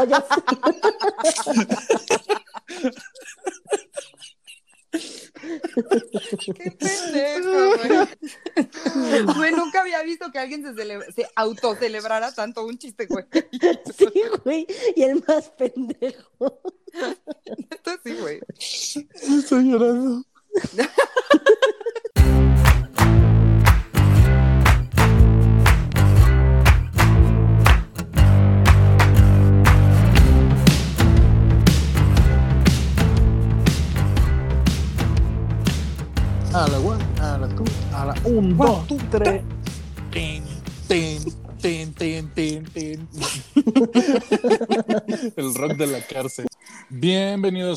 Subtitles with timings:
[0.00, 0.14] Oye,
[6.54, 9.24] Qué pendejo, güey.
[9.36, 13.24] Güey, nunca había visto que alguien se, celebra- se autocelebrara tanto un chiste, güey.
[13.98, 14.06] sí,
[14.44, 14.66] güey.
[14.94, 16.60] Y el más pendejo.
[17.70, 18.40] Esto sí, güey.
[18.58, 20.05] Estoy llorando.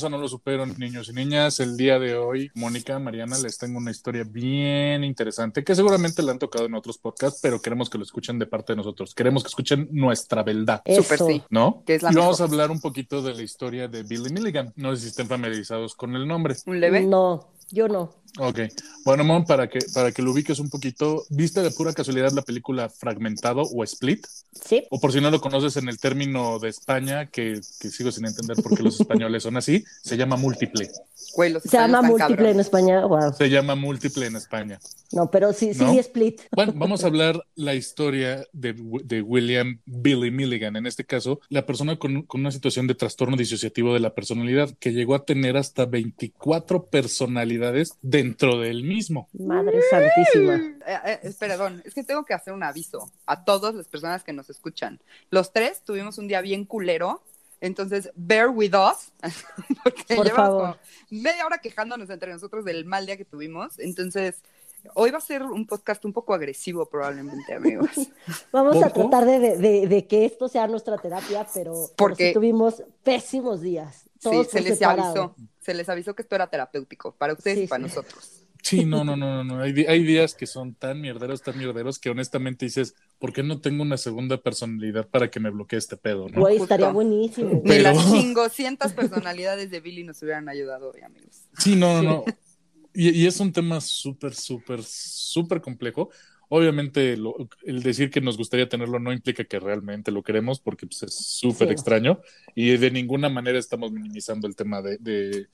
[0.09, 1.59] No Lo Supero, niños y niñas.
[1.59, 6.31] El día de hoy, Mónica, Mariana, les tengo una historia bien interesante que seguramente la
[6.31, 9.13] han tocado en otros podcasts, pero queremos que lo escuchen de parte de nosotros.
[9.13, 10.81] Queremos que escuchen nuestra verdad.
[10.85, 11.43] Súper sí.
[11.49, 11.83] ¿No?
[11.85, 14.73] Que es la y vamos a hablar un poquito de la historia de Billy Milligan.
[14.75, 16.55] No sé si estén familiarizados con el nombre.
[16.65, 17.01] Un leve.
[17.01, 18.18] No, yo no.
[18.37, 18.59] Ok.
[19.05, 22.41] Bueno, Mon, para que, para que lo ubiques un poquito, ¿viste de pura casualidad la
[22.41, 24.25] película Fragmentado o Split?
[24.63, 24.85] Sí.
[24.91, 28.25] O por si no lo conoces en el término de España, que, que sigo sin
[28.25, 30.91] entender por qué los españoles son así, se llama múltiple.
[31.35, 32.59] Güey, Se llama múltiple en.
[32.59, 33.05] España.
[33.05, 33.33] Wow.
[33.33, 34.79] Se llama múltiple en España.
[35.11, 35.91] No, pero sí, sí, ¿No?
[35.91, 36.41] vi Split.
[36.51, 40.75] Bueno, vamos a hablar la historia de, de William Billy Milligan.
[40.75, 44.75] En este caso, la persona con, con una situación de trastorno disociativo de la personalidad
[44.79, 49.27] que llegó a tener hasta 24 personalidades dentro del mismo.
[49.33, 50.55] Madre santísima.
[50.55, 54.23] Eh, eh, es- perdón, es que tengo que hacer un aviso a todas las personas
[54.23, 54.99] que nos escuchan.
[55.29, 57.21] Los tres tuvimos un día bien culero,
[57.61, 59.11] entonces bear with us,
[59.83, 60.77] porque Por llevamos
[61.09, 63.77] media hora quejándonos entre nosotros del mal día que tuvimos.
[63.79, 64.41] Entonces,
[64.93, 67.89] hoy va a ser un podcast un poco agresivo probablemente, amigos.
[68.53, 69.09] Vamos a ¿Poco?
[69.09, 73.61] tratar de, de- de que esto sea nuestra terapia, pero, pero Porque- sí tuvimos pésimos
[73.61, 74.03] días.
[74.19, 75.07] Sí, Todos se por les separado.
[75.23, 75.35] avisó,
[75.71, 77.89] se les avisó que esto era terapéutico para ustedes Sí, y para sí.
[77.95, 78.43] nosotros.
[78.61, 79.61] Sí, no, no, no, no, no.
[79.63, 83.61] Hay, hay días que son tan mierderos, tan mierderos, que honestamente dices, ¿por qué no
[83.61, 86.41] tengo una segunda personalidad para que me bloquee este pedo, no?
[86.41, 86.63] Güey, Justo.
[86.73, 87.61] estaría buenísimo.
[87.63, 91.43] Ni Pero- las chingoscientas personalidades de Billy nos hubieran ayudado hoy, amigos.
[91.57, 92.25] Sí, no, no, no.
[92.93, 96.09] Y, y es un tema súper, súper, súper complejo.
[96.49, 100.87] Obviamente, lo- el decir que nos gustaría tenerlo no implica que realmente lo queremos, porque
[100.87, 101.73] pues, es súper Sí.
[101.73, 102.19] extraño
[102.55, 105.47] y de ninguna manera estamos minimizando el tema de, de-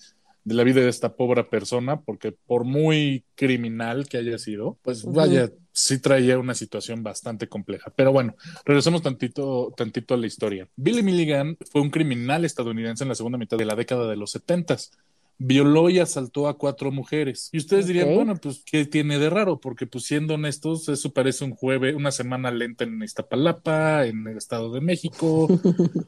[0.46, 5.04] de la vida de esta pobre persona, porque por muy criminal que haya sido, pues
[5.04, 7.92] vaya, sí traía una situación bastante compleja.
[7.96, 10.70] Pero bueno, regresemos tantito, tantito a la historia.
[10.76, 14.32] Billy Milligan fue un criminal estadounidense en la segunda mitad de la década de los
[14.32, 14.92] setentas
[15.38, 17.50] violó y asaltó a cuatro mujeres.
[17.52, 19.60] Y ustedes dirían, bueno, pues, ¿qué tiene de raro?
[19.60, 24.38] Porque, pues, siendo honestos, eso parece un jueves, una semana lenta en Iztapalapa, en el
[24.38, 25.48] Estado de México.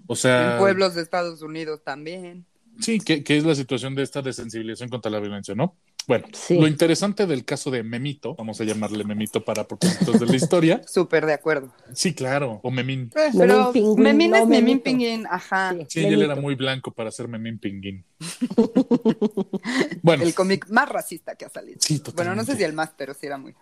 [0.08, 2.46] O sea, En pueblos de Estados Unidos también.
[2.80, 5.78] sí, que, que es la situación de esta desensibilización contra la violencia, ¿no?
[6.08, 6.58] Bueno, Sí.
[6.58, 10.82] lo interesante del caso de Memito, vamos a llamarle Memito para propósitos de la historia.
[10.88, 11.74] Súper de acuerdo.
[11.94, 13.12] Sí, claro, o Memín.
[13.14, 14.84] Eh, pero Pingüín, Memín no es Memín Memito.
[14.86, 15.74] Pinguín, ajá.
[15.80, 15.86] Sí.
[15.90, 18.06] Sí, él era muy blanco para ser Memín Pinguín.
[20.02, 21.78] Bueno, El cómic más racista que ha salido.
[21.82, 22.58] sí, Bueno, no sé totalmente.
[22.58, 23.54] si el más, pero sí era muy.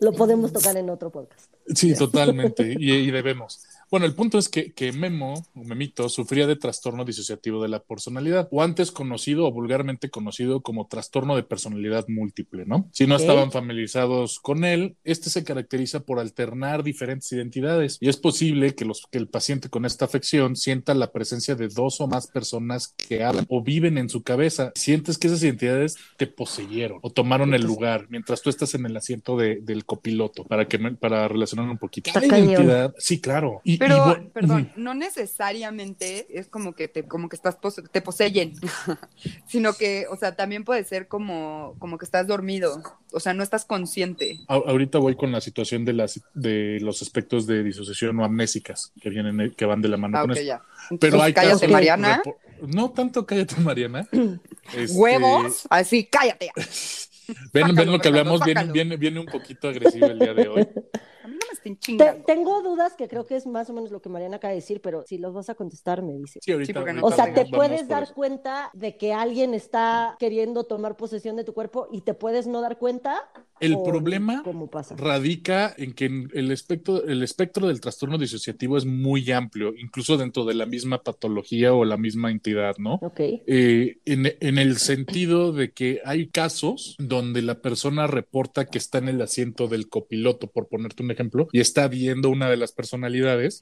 [0.00, 1.52] Lo podemos tocar en otro podcast.
[1.74, 3.62] Sí, totalmente, y, y debemos.
[3.92, 7.82] Bueno, el punto es que, que Memo, o Memito, sufría de trastorno disociativo de la
[7.82, 12.88] personalidad, o antes conocido o vulgarmente conocido como trastorno de personalidad múltiple, ¿no?
[12.90, 18.16] Si no estaban familiarizados con él, este se caracteriza por alternar diferentes identidades, y es
[18.16, 22.06] posible que, los, que el paciente con esta afección sienta la presencia de dos o
[22.06, 24.72] más personas que hablan o viven en su cabeza.
[24.74, 28.96] Sientes que esas identidades te poseyeron o tomaron el lugar mientras tú estás en el
[28.96, 32.10] asiento de- del copiloto, para, que, para relacionar un poquito.
[32.10, 33.60] Cada identidad, sí, claro.
[33.64, 38.52] Y Pero, perdón, no necesariamente es como que te, como que estás pose- te poseyen,
[39.46, 42.82] sino que, o sea, también puede ser como, como que estás dormido,
[43.12, 44.40] o sea, no estás consciente.
[44.48, 48.92] A- ahorita voy con la situación de las de los aspectos de disociación o amnésicas
[49.00, 50.46] que vienen que van de la mano Ah, con ok, esto.
[50.46, 50.58] ya.
[50.58, 52.22] Pero Entonces, hay cállate, casos Mariana.
[52.60, 54.06] No tanto cállate, Mariana.
[54.74, 56.50] Este, Huevos, así, cállate.
[57.52, 60.68] Ven, ven lo que hablamos, viene, viene, viene un poquito agresivo el día de hoy.
[61.22, 62.24] A mí no me estén Te- chingando.
[62.24, 64.80] tengo dudas que creo que es más o menos lo que Mariana acaba de decir,
[64.80, 66.42] pero si los vas a contestar, me dices.
[66.44, 66.66] Sí, ahorita.
[66.66, 68.14] Sí, porque no- O sea, te puedes dar eso.
[68.14, 72.60] cuenta de que alguien está queriendo tomar posesión de tu cuerpo y te puedes no
[72.60, 73.30] dar cuenta.
[73.62, 74.96] El ¿O problema ¿Cómo pasa?
[74.96, 80.44] radica en que el espectro, el espectro del trastorno disociativo es muy amplio, incluso dentro
[80.44, 82.94] de la misma patología o la misma entidad, ¿no?
[82.94, 83.20] Ok.
[83.20, 88.98] Eh, en, en el sentido de que hay casos donde la persona reporta que está
[88.98, 92.72] en el asiento del copiloto, por ponerte un ejemplo, y está viendo una de las
[92.72, 93.60] personalidades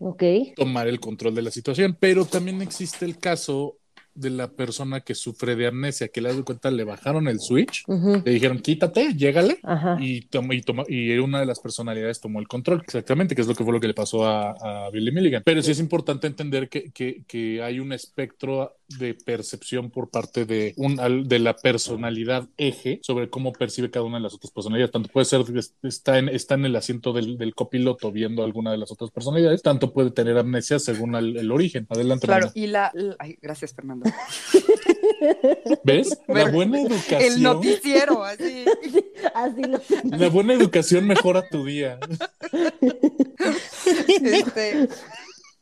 [0.56, 1.96] tomar el control de la situación.
[1.98, 3.79] Pero también existe el caso
[4.14, 7.84] de la persona que sufre de amnesia, que le das cuenta, le bajaron el switch,
[7.88, 9.96] le dijeron quítate, llégale, Ajá.
[10.00, 13.48] y, tomó, y, tomó- y una de las personalidades tomó el control, exactamente, que es
[13.48, 14.50] lo que fue lo que le pasó a,
[14.86, 15.42] a Billy Milligan.
[15.44, 20.44] Pero sí es importante entender que, que- que hay un espectro de percepción por parte
[20.44, 24.50] de, un, al- de la personalidad eje sobre cómo percibe cada una de las otras
[24.50, 24.90] personalidades.
[24.92, 28.72] Tanto puede ser, que está en, está en el asiento del, del copiloto viendo alguna
[28.72, 31.86] de las otras personalidades, tanto puede tener amnesia según el, el origen.
[31.88, 32.66] Adelante, Claro, Mariana.
[32.66, 34.10] y la, la- ay, gracias Fernando.
[35.84, 36.18] ¿Ves?
[36.28, 37.42] La buena El educación.
[37.42, 38.64] noticiero, así.
[39.34, 39.80] Así lo
[40.16, 41.98] La buena educación mejora tu día.
[44.22, 44.88] Este,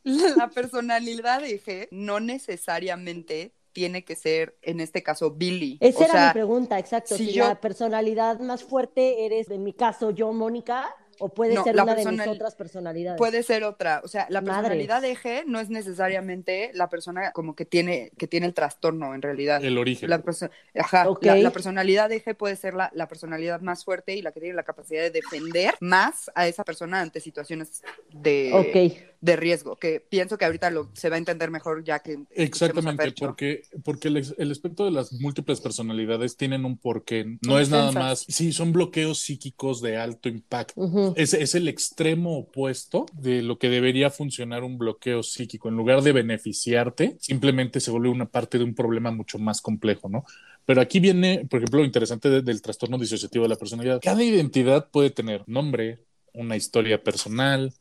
[0.36, 5.78] la personalidad de G no necesariamente tiene que ser, en este caso, Billy.
[5.80, 7.16] Esa o era sea, mi pregunta, exacto.
[7.16, 10.88] si Si, yo- la personalidad más fuerte eres, en mi caso, yo, Mónica,
[11.20, 13.18] o puede No, ser la una de mis personal- otras personalidades.
[13.18, 17.54] Puede ser otra, o sea, la personalidad de G no es necesariamente la persona como
[17.56, 19.64] que tiene, que tiene el trastorno en realidad.
[19.64, 20.10] El origen.
[20.10, 21.24] La, perso- ajá, Ok.
[21.24, 24.40] la, la personalidad de G puede ser la, la personalidad más fuerte y la que
[24.40, 27.82] tiene la capacidad de defender más a esa persona ante situaciones
[28.12, 29.07] de, Ok.
[29.20, 33.12] De riesgo, que pienso que ahorita lo, se va a entender mejor ya que Exactamente,
[33.12, 37.38] porque, porque el, el aspecto de las múltiples personalidades tienen un porqué.
[37.42, 41.14] No es nada más, sí, son bloqueos psíquicos de alto impacto.
[41.16, 45.68] Es, es el extremo opuesto de lo que debería funcionar un bloqueo psíquico.
[45.68, 50.08] En lugar de beneficiarte, simplemente se vuelve una parte de un problema mucho más complejo,
[50.08, 50.24] ¿no?
[50.64, 54.00] Pero aquí viene, por ejemplo, lo interesante de- del trastorno disociativo de la personalidad.
[54.02, 56.04] Cada identidad puede tener nombre,
[56.34, 57.72] una historia personal,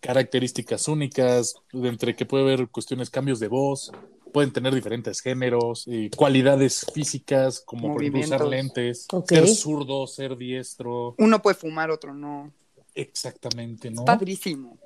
[0.00, 3.92] características únicas, entre que puede haber cuestiones, cambios de voz,
[4.32, 10.36] pueden tener diferentes géneros, y cualidades físicas, como por ejemplo usar lentes, ser zurdo, ser
[10.36, 11.14] diestro.
[11.18, 12.52] Uno puede fumar, otro no.
[12.94, 14.04] Exactamente, ¿no?
[14.04, 14.78] Padrísimo.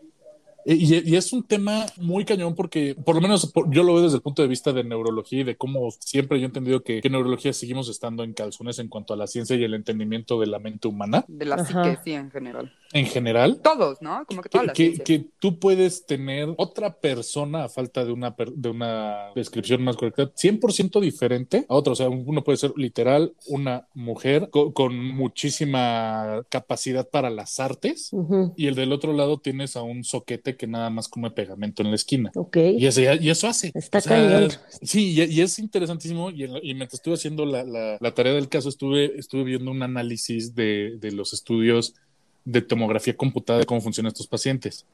[0.66, 4.02] Y, y es un tema muy cañón porque, por lo menos por- yo lo veo
[4.04, 7.00] desde el punto de vista de neurología y de cómo siempre yo he entendido que,
[7.00, 10.38] que en neurología seguimos estando en calzones en cuanto a la ciencia y el entendimiento
[10.40, 11.84] de la mente humana De la Ajá.
[11.84, 12.72] psique, sí, en general.
[12.92, 13.60] en general.
[13.62, 14.24] Todos, ¿no?
[14.26, 18.12] Como que Que, todas las que- que tú puedes tener otra persona a falta de
[18.12, 21.92] una, per- de una descripción más correcta, 100% diferente a otra.
[21.92, 28.10] O sea, uno puede ser literal una mujer co- con muchísima capacidad para las artes
[28.56, 31.90] y el del otro lado tienes a un soquete que nada más come pegamento en
[31.90, 32.30] la esquina.
[32.34, 32.56] Ok.
[32.56, 33.70] Y, eso hace.
[33.74, 34.50] Está cañón.
[34.82, 36.30] Sí, y, y es interesantísimo.
[36.30, 39.70] Y, en- y mientras estuve haciendo la, la- la tarea del caso, estuve, estuve viendo
[39.70, 41.94] un análisis de, de los estudios
[42.44, 44.86] de tomografía computada de cómo funcionan estos pacientes.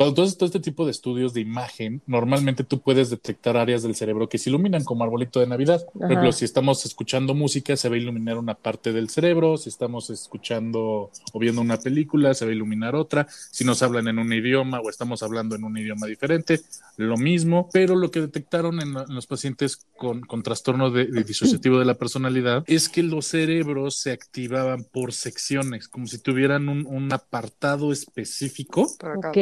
[0.00, 3.82] Cuando tú haces todo este tipo de estudios de imagen, normalmente tú puedes detectar áreas
[3.82, 5.84] del cerebro que se iluminan como arbolito de Navidad.
[5.92, 9.58] Por ejemplo, si estamos escuchando música, se va a iluminar una parte del cerebro.
[9.58, 13.26] Si estamos escuchando o viendo una película, se va a iluminar otra.
[13.50, 16.62] Si nos hablan en un idioma o estamos hablando en un idioma diferente,
[16.96, 17.68] lo mismo.
[17.70, 21.84] Pero lo que detectaron en, en los pacientes con, con trastorno de, de disociativo de
[21.84, 27.12] la personalidad es que los cerebros se activaban por secciones, como si tuvieran un, un
[27.12, 29.36] apartado específico Para cada Ok.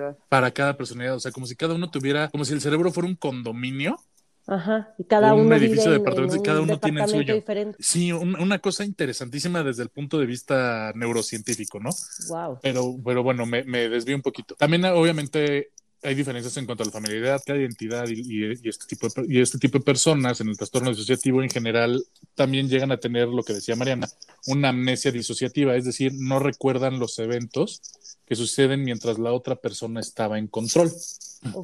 [0.00, 0.28] Personalidad.
[0.28, 3.08] para cada personalidad, o sea, como si cada uno tuviera, como si el cerebro fuera
[3.08, 3.98] un condominio.
[4.46, 4.94] Ajá.
[4.98, 7.08] Y cada Un uno edificio de vive en- departamentos y cada un uno tiene el
[7.08, 7.34] suyo.
[7.34, 7.76] diferente.
[7.78, 11.90] Sí, un- una cosa interesantísima desde el punto de vista neurocientífico, ¿no?
[12.28, 12.58] Wow.
[12.62, 14.56] Pero, pero bueno, me, me desvío un poquito.
[14.56, 15.68] También, obviamente,
[16.02, 19.26] hay diferencias en cuanto a la familiaridad, la identidad y, y- y este tipo de,
[19.28, 22.02] y este tipo de personas en el trastorno disociativo en general
[22.34, 24.08] también llegan a tener lo que decía Mariana,
[24.46, 27.82] una amnesia disociativa, es decir, no recuerdan los eventos
[28.30, 30.88] que suceden mientras la otra persona estaba en control.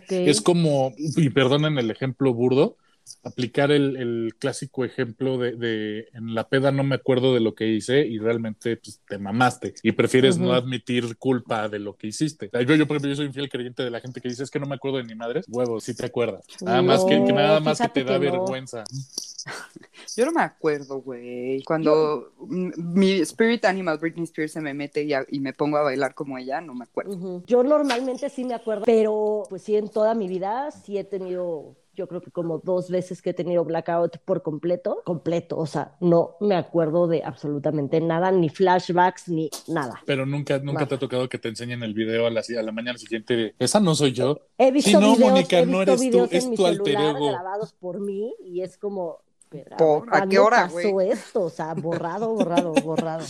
[0.08, 2.76] Es como, y perdonen el ejemplo burdo,
[3.22, 7.54] aplicar el, el clásico ejemplo de, de en la peda no me acuerdo de lo
[7.54, 12.08] que hice y realmente pues, te mamaste y prefieres no admitir culpa de lo que
[12.08, 12.50] hiciste.
[12.52, 14.50] Yo, yo, por ejemplo, yo soy un fiel creyente de la gente que dice es
[14.50, 15.44] que no me acuerdo de ni madres.
[15.46, 16.44] Huevos, sí te acuerdas.
[16.62, 18.18] Nada más que, que nada más que te da no.
[18.18, 18.82] vergüenza.
[20.16, 21.62] Yo no me acuerdo, güey.
[21.64, 25.82] Cuando mi spirit animal Britney Spears se me mete y, a- y me pongo a
[25.82, 27.42] bailar como ella, no me acuerdo.
[27.46, 31.76] Yo normalmente sí me acuerdo, pero pues sí, en toda mi vida sí he tenido,
[31.94, 35.96] yo creo que como dos veces que he tenido blackout por completo, completo, o sea,
[36.00, 40.02] no me acuerdo de absolutamente nada, ni flashbacks, ni nada.
[40.06, 40.86] Pero nunca, nunca Vale.
[40.86, 43.54] te ha tocado que te enseñen el video a la, a la mañana siguiente de
[43.58, 44.38] esa no soy yo.
[44.58, 46.66] He visto Sí, no, videos, Mónica, he no visto tú, videos es en mi tu
[46.66, 47.30] alter celular ego.
[47.30, 49.18] grabados por mí y es como,
[49.78, 50.08] ¿Por?
[50.08, 51.10] ¿A ¿cuándo qué hora, pasó güey?
[51.10, 51.42] esto?
[51.42, 53.24] O sea, borrado, borrado, borrado.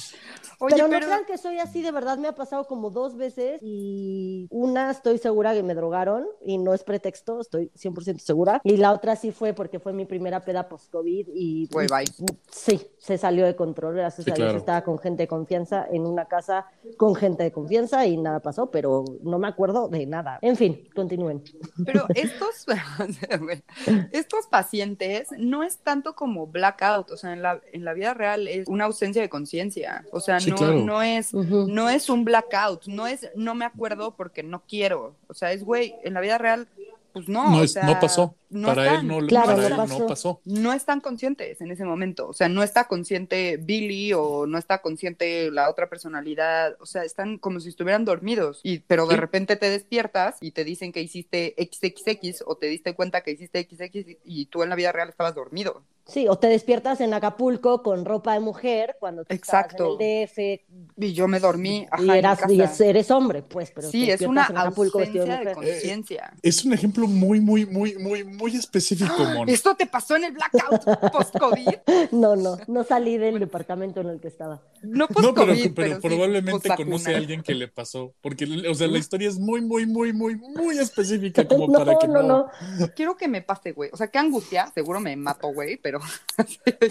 [0.59, 3.17] Oye, pero, pero, no crean que soy así, de verdad me ha pasado como dos
[3.17, 8.61] veces y una estoy segura que me drogaron y no es pretexto, estoy 100% segura.
[8.65, 12.07] Y la otra sí fue porque fue mi primera peda post-COVID y Güey, bye.
[12.51, 14.59] sí, se salió de control, gracias Sí, a Dios claro.
[14.59, 18.71] estaba con gente de confianza en una casa con gente de confianza y nada pasó,
[18.71, 20.39] pero no me acuerdo de nada.
[20.43, 21.43] En fin, continúen.
[21.85, 22.67] pero estos,
[24.13, 28.49] estos pacientes no es tanto como blackout, o sea, en la, en la vida real
[28.49, 30.05] es una ausencia de conciencia.
[30.11, 30.81] O sea, Sí, no, claro.
[30.81, 35.15] no es, no es un blackout, no es no me acuerdo porque no quiero.
[35.29, 36.69] O sea, es güey, en la vida real,
[37.13, 37.51] pues no.
[37.51, 38.35] No, o es, sea, no pasó.
[38.51, 39.01] No para están.
[39.01, 39.99] él no, Claro, para no él pasó.
[39.99, 40.41] no pasó.
[40.45, 42.29] no están conscientes en ese momento.
[42.29, 46.77] O sea, no está consciente Billy o no está consciente la otra personalidad.
[46.81, 48.61] O sea, están como si estuvieran dormidos.
[48.63, 49.21] Y, pero de Sí.
[49.21, 53.63] repente te despiertas y te dicen que hiciste XXX o te diste cuenta que hiciste
[53.69, 55.83] XX y tú en la vida real estabas dormido.
[56.07, 59.99] Sí, o te despiertas en Acapulco con ropa de mujer cuando tú Exacto.
[59.99, 60.65] estabas en el DF
[60.99, 61.85] Y yo me dormí.
[61.91, 62.73] Ajá, y, en mi eras, y casa.
[62.73, 65.55] es- eres hombre, pues, pero Sí, te es una en Acapulco de ausencia de mujer.
[65.55, 66.33] conciencia.
[66.43, 69.49] Es un ejemplo muy, muy, muy, muy, muy específico, Mon.
[69.49, 71.69] Esto te pasó en el blackout post-COVID.
[72.13, 74.63] No, no, no salí del departamento en el que estaba.
[74.83, 78.15] No No, pero, post-COVID, pero, sí probablemente conoce a alguien que le pasó.
[78.21, 81.99] Porque, o sea, la historia es muy, muy, muy, muy, muy específica como no, para
[81.99, 82.49] que no, no.
[82.79, 82.89] no.
[82.95, 83.91] Quiero que me pase, güey.
[83.93, 84.71] O sea, qué angustia.
[84.75, 86.01] Seguro me mato, güey, pero.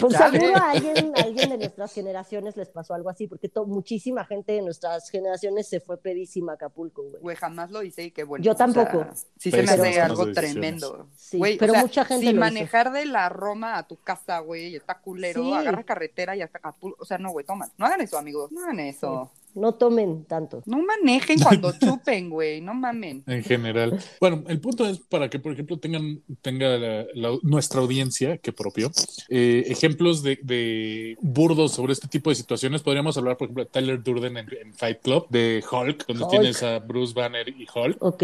[0.00, 3.66] Pues seguro a alguien, a alguien de nuestras generaciones les pasó algo así, porque to-
[3.66, 7.22] muchísima gente de nuestras generaciones se fue pedísima a Acapulco, güey.
[7.22, 8.44] Güey, jamás lo hice y qué bueno.
[8.44, 9.06] Yo o sea, tampoco.
[9.38, 10.34] sí se me hace algo decisiones.
[10.54, 11.08] tremendo.
[11.16, 12.40] Sí, Güey, pero o sea, mucha gente Si lo hizo.
[12.40, 15.52] manejar de la Roma a tu casa, güey, está culero, Sí.
[15.52, 16.60] agarra carretera y hasta.
[16.98, 17.68] O sea, no, güey, toma.
[17.78, 18.50] No hagan eso, amigos.
[18.52, 19.30] No hagan eso.
[19.56, 20.62] No tomen tanto.
[20.66, 22.60] No manejen cuando chupen, güey.
[22.60, 23.24] No mamen.
[23.26, 23.98] En general.
[24.20, 28.52] Bueno, el punto es para que, por ejemplo, tengan, tenga la- la- nuestra audiencia, que
[28.52, 28.90] propio,
[29.28, 32.82] eh, ejemplos de, de burdos sobre este tipo de situaciones.
[32.82, 36.30] Podríamos hablar, por ejemplo, de Tyler Durden en, en Fight Club, de Hulk, donde Hulk.
[36.30, 37.96] tienes a Bruce Banner y Hulk.
[38.00, 38.22] Ok.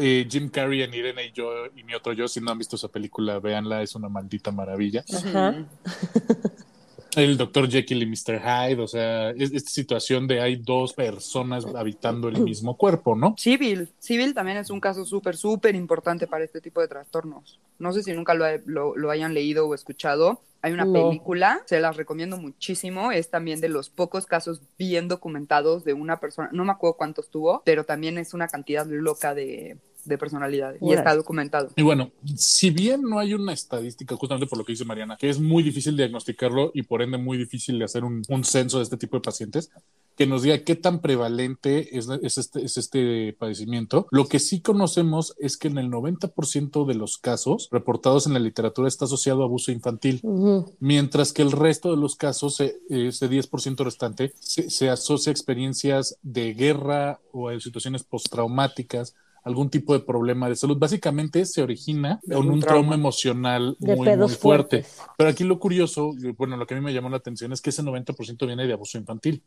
[0.00, 2.28] Eh, Jim Carrey en Irene y yo y mi otro yo.
[2.28, 5.04] Si no han visto esa película, véanla, es una maldita maravilla.
[5.12, 5.66] Ajá.
[7.16, 7.68] El Dr.
[7.70, 8.38] Jekyll y Mr.
[8.40, 13.34] Hyde, o sea, es- esta situación de hay dos personas habitando el mismo cuerpo, ¿no?
[13.38, 13.88] Civil.
[13.98, 17.58] Civil también es un caso súper, súper importante para este tipo de trastornos.
[17.78, 20.42] No sé si nunca lo, lo- lo hayan leído o escuchado.
[20.60, 20.92] Hay una No.
[20.92, 23.10] película, se las recomiendo muchísimo.
[23.12, 26.50] Es también de los pocos casos bien documentados de una persona.
[26.52, 30.80] No me acuerdo cuántos tuvo, pero también es una cantidad loca de, de personalidades.
[30.82, 31.70] Y está documentado.
[31.76, 35.28] Y bueno, si bien no hay una estadística, justamente por lo que dice Mariana, que
[35.28, 38.84] es muy difícil diagnosticarlo y por ende muy difícil de hacer un, un censo de
[38.84, 39.70] este tipo de pacientes,
[40.18, 44.08] que nos diga qué tan prevalente es, es este, es este padecimiento.
[44.10, 48.40] Lo que sí conocemos es que en el 90% de los casos reportados en la
[48.40, 50.20] literatura está asociado a abuso infantil.
[50.80, 55.34] Mientras que el resto de los casos, eh, ese 10% restante, se, se asocia a
[55.34, 59.14] experiencias de guerra o a situaciones postraumáticas,
[59.48, 60.76] algún tipo de problema de salud.
[60.78, 62.94] Básicamente se origina con un un trauma, trauma.
[62.94, 64.36] emocional muy, fuerte.
[64.36, 64.98] fuertes.
[65.16, 67.60] Pero aquí lo curioso, y bueno, lo que a mí me llamó la atención es
[67.60, 69.42] que ese 90% viene de abuso infantil.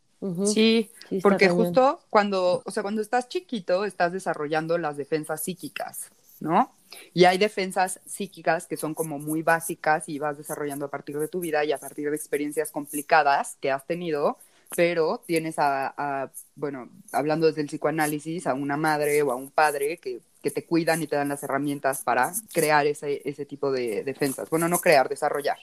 [0.46, 0.90] Sí,
[1.22, 1.66] porque cañón.
[1.66, 6.72] justo cuando, o sea, cuando estás chiquito, estás desarrollando las defensas psíquicas, ¿no?
[7.14, 11.28] Y hay defensas psíquicas que son como muy básicas y vas desarrollando a partir de
[11.28, 14.40] tu vida y a partir de experiencias complicadas que has tenido,
[14.76, 19.52] pero tienes a, a, bueno, hablando desde el psicoanálisis, a una madre o a un
[19.52, 23.72] padre que, que te cuidan y te dan las herramientas para crear ese, ese tipo
[23.72, 24.50] de defensas.
[24.50, 25.58] Bueno, no crear, desarrollar.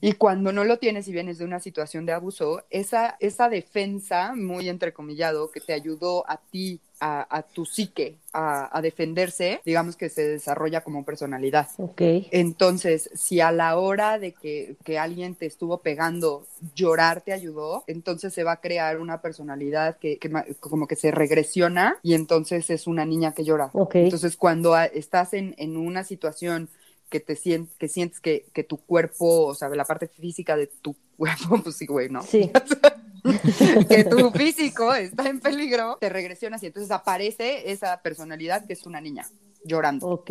[0.00, 4.34] Y cuando no lo tienes y vienes de una situación de abuso, esa, esa defensa,
[4.34, 9.94] muy entrecomillado, que te ayudó a ti, a, a tu psique, a, a defenderse, digamos
[9.96, 11.68] que se desarrolla como personalidad.
[11.76, 12.00] Ok.
[12.30, 17.84] Entonces, si a la hora de que, que alguien te estuvo pegando, llorar te ayudó,
[17.86, 20.30] entonces se va a crear una personalidad que, que
[20.60, 23.68] como que se regresiona y entonces es una niña que llora.
[23.74, 23.96] Ok.
[23.96, 26.70] Entonces, cuando a- estás en, en una situación
[27.10, 30.68] que te sien- que sientes que, que tu cuerpo, o sea, la parte física de
[30.68, 32.22] tu cuerpo, pues sí, güey, ¿no?
[32.22, 32.50] Sí.
[33.88, 38.84] que tu físico está en peligro, te regresionas y entonces aparece esa personalidad que es
[38.86, 39.26] una niña
[39.64, 40.30] llorando, Ok.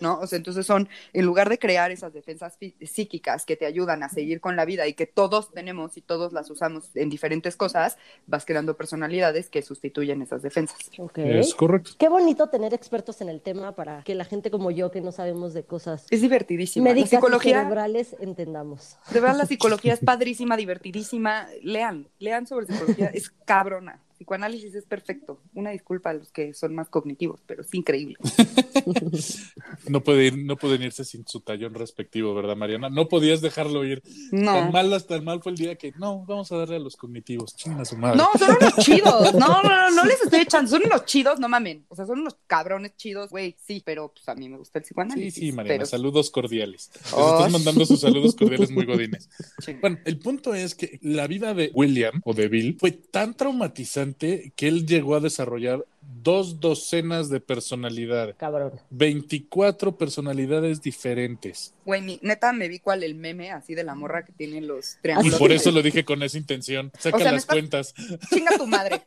[0.00, 0.18] ¿no?
[0.20, 4.08] O sea, entonces son, en lugar de crear esas defensas psíquicas que te ayudan a
[4.08, 7.96] seguir con la vida y que todos tenemos y todos las usamos en diferentes cosas,
[8.26, 10.78] vas creando personalidades que sustituyen esas defensas.
[10.98, 11.18] Ok.
[11.18, 11.92] Es correcto.
[11.98, 15.12] Qué bonito tener expertos en el tema para que la gente como yo, que no
[15.12, 16.88] sabemos de cosas Es divertidísima.
[16.88, 18.96] La médicas y psicología, cerebrales, entendamos.
[19.12, 21.46] de verdad, la psicología es padrísima, divertidísima.
[21.62, 24.02] Lean, lean sobre psicología, es cabrona.
[24.16, 25.40] Psicoanálisis es perfecto.
[25.54, 28.16] Una disculpa a los que son más cognitivos, pero es increíble.
[29.88, 32.88] No, puede ir, no pueden irse sin su tallón respectivo, ¿verdad, Mariana?
[32.88, 34.02] No podías dejarlo ir.
[34.32, 34.52] No.
[34.54, 37.54] Tan mal, hasta mal fue el día que no, vamos a darle a los cognitivos.
[37.56, 38.16] Chinga su madre.
[38.18, 39.34] No, son unos chidos.
[39.34, 40.70] No, no, no, no les estoy echando.
[40.70, 41.84] Son unos chidos, no mamen.
[41.88, 43.56] O sea, son unos cabrones chidos, güey.
[43.64, 45.34] Sí, pero pues a mí me gusta el Sí, psicoanálisis.
[45.34, 46.90] sí, Mariana, pero- saludos cordiales.
[47.04, 47.36] Les Oh.
[47.36, 49.28] estás mandando sus saludos cordiales muy godines.
[49.64, 49.76] Sí.
[49.80, 54.52] Bueno, el punto es que la vida de William o de Bill fue tan traumatizante
[54.56, 55.84] que él llegó a desarrollar
[56.26, 58.72] dos docenas de personalidades, Cabrón.
[58.90, 61.72] 24 personalidades diferentes.
[61.84, 64.94] Güey, mi- neta me vi cuál el meme así de la morra que tiene los
[64.96, 65.38] Y triángulos.
[65.38, 66.90] por eso lo dije con esa intención.
[66.98, 67.94] Saca O sea, me las cuentas.
[68.28, 69.02] Chinga tu madre.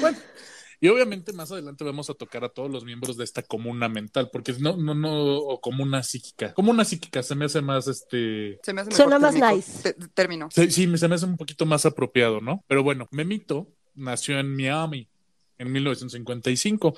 [0.00, 0.18] Bueno,
[0.80, 4.30] y obviamente más adelante vamos a tocar a todos los miembros de esta comuna mental,
[4.32, 6.52] porque no, no, no, o comuna psíquica.
[6.54, 8.58] Comuna psíquica se me hace más este.
[8.62, 9.92] Se me hace Suena más térmico- nice.
[10.14, 10.48] Término.
[10.50, 12.64] Sí, sí, se me hace un poquito más apropiado, ¿no?
[12.66, 15.08] Pero bueno, Memito nació en Miami
[15.62, 16.94] en 1955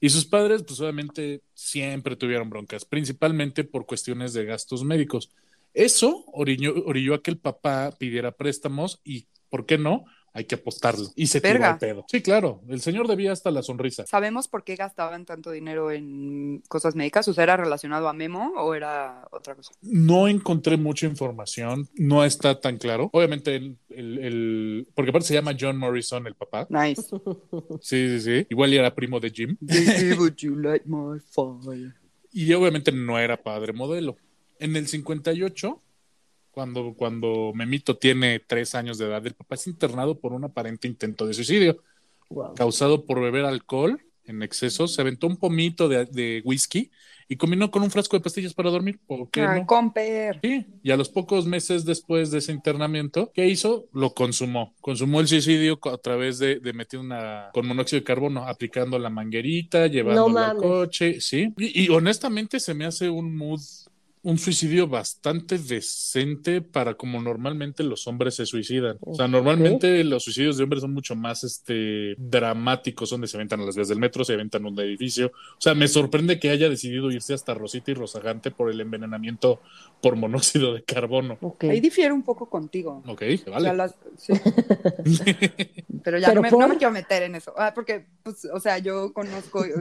[0.00, 5.30] y sus padres, pues obviamente siempre tuvieron broncas, principalmente por cuestiones de gastos médicos.
[5.72, 10.04] Eso orilló, orilló a que el papá pidiera préstamos y, ¿por qué no?
[10.36, 11.06] Hay que apostarlo.
[11.14, 11.72] Y se tiró Verga.
[11.74, 12.04] al pedo.
[12.08, 14.04] Sí, claro, el señor debía hasta la sonrisa.
[14.04, 17.28] ¿Sabemos por qué gastaban tanto dinero en cosas médicas?
[17.28, 19.72] O sea, ¿era relacionado a Memo o era otra cosa?
[19.82, 23.10] No encontré mucha información, no está tan claro.
[23.12, 26.66] Obviamente, el, el- el- porque aparte se llama John Morrison, el papá.
[26.68, 27.02] Nice.
[27.80, 28.46] Sí, sí, sí.
[28.50, 29.56] Igual era primo de Jim.
[30.18, 31.94] Would you light my fire?
[32.32, 34.16] Y obviamente no era padre modelo.
[34.58, 35.80] En el 58,
[36.54, 40.88] cuando, cuando Memito tiene tres años de edad, el papá es internado por un aparente
[40.88, 41.82] intento de suicidio
[42.30, 42.54] Wow.
[42.54, 44.88] causado por beber alcohol en exceso.
[44.88, 46.90] Se aventó un pomito de, de whisky
[47.28, 48.98] y combinó con un frasco de pastillas para dormir.
[49.06, 49.66] ¿Por qué Ah, no?
[49.66, 50.40] comper.
[50.42, 53.88] Sí, y a los pocos meses después de ese internamiento, ¿qué hizo?
[53.92, 54.74] Lo consumó.
[54.80, 59.10] Consumó el suicidio a través de, de meter una con monóxido de carbono, aplicando la
[59.10, 60.62] manguerita, llevándola al mames.
[60.62, 61.52] coche, sí.
[61.58, 63.60] Y, y honestamente se me hace un mood,
[64.24, 68.96] un suicidio bastante decente para como normalmente los hombres se suicidan.
[69.00, 73.60] O sea, normalmente los suicidios de hombres son mucho más este dramáticos, donde se aventan
[73.60, 75.26] a las vías del metro, se aventan a un edificio.
[75.28, 79.60] O sea, me sorprende que haya decidido irse hasta Rosita y Rosagante por el envenenamiento
[80.02, 81.38] por monóxido de carbono.
[81.40, 81.64] Ok.
[81.64, 83.02] Ahí difiero un poco contigo.
[83.06, 83.64] Ok, O vale.
[83.64, 84.32] sea, las- sí.
[86.02, 86.60] Pero ya ¿Pero no, me, por?
[86.60, 87.54] no me quiero meter en eso.
[87.56, 89.72] Ah, porque, pues, o sea, yo conozco eh,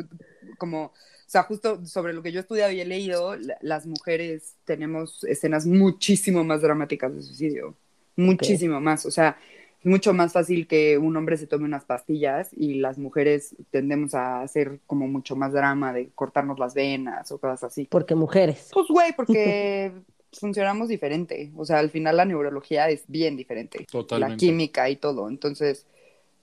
[0.58, 0.92] como, o
[1.34, 5.24] sea, justo sobre lo que yo he estudiado y he leído, la- las mujeres tenemos
[5.26, 7.76] escenas muchísimo más dramáticas de suicidio.
[8.16, 9.06] Muchísimo más.
[9.06, 9.38] O sea,
[9.80, 14.14] es mucho más fácil que un hombre se tome unas pastillas y las mujeres tendemos
[14.14, 17.88] a hacer como mucho más drama de cortarnos las venas o cosas así.
[17.90, 18.70] Porque mujeres.
[18.72, 19.92] Pues, güey, porque
[20.40, 21.52] funcionamos diferente.
[21.56, 23.80] O sea, al final la neurología es bien diferente.
[23.80, 24.38] La Totalmente.
[24.38, 25.28] química y todo.
[25.28, 25.86] Entonces,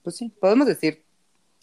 [0.03, 1.01] pues sí, podemos decir,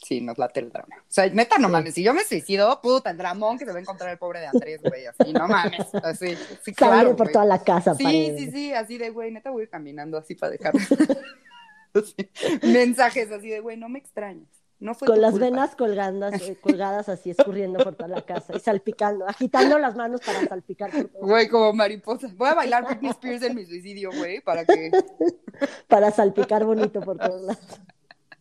[0.09, 0.97] sí, nos late el drama.
[1.01, 3.77] O sea, neta, no mames, si yo me suicido, puta, el dramón que se va
[3.79, 5.95] a encontrar el pobre de Andrés, güey, así, no mames.
[6.03, 7.33] Así, sí, Sangre claro, por güey.
[7.35, 7.95] toda la casa.
[7.95, 8.39] Sí, paredes.
[8.39, 10.73] sí, sí, así de, güey, neta voy a ir caminando así para dejar
[11.95, 12.31] así,
[12.63, 14.49] mensajes así de, güey, no me extrañes.
[14.81, 15.47] No fue Con las culpa.
[15.47, 20.21] venas colgadas, eh, colgadas así, escurriendo por toda la casa y salpicando, agitando las manos
[20.25, 22.29] para salpicar por todo, Güey, como mariposa.
[22.37, 24.91] Voy a bailar Britney Spears en mi suicidio, güey, para que.
[25.89, 27.81] para salpicar bonito por todos lados.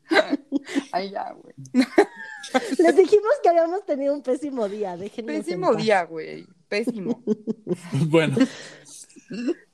[0.91, 1.53] Ay, ya, güey.
[2.79, 6.45] Les dijimos que habíamos tenido un pésimo día, déjennos en Pésimo día, güey.
[6.67, 7.23] Pésimo.
[8.07, 8.37] Bueno.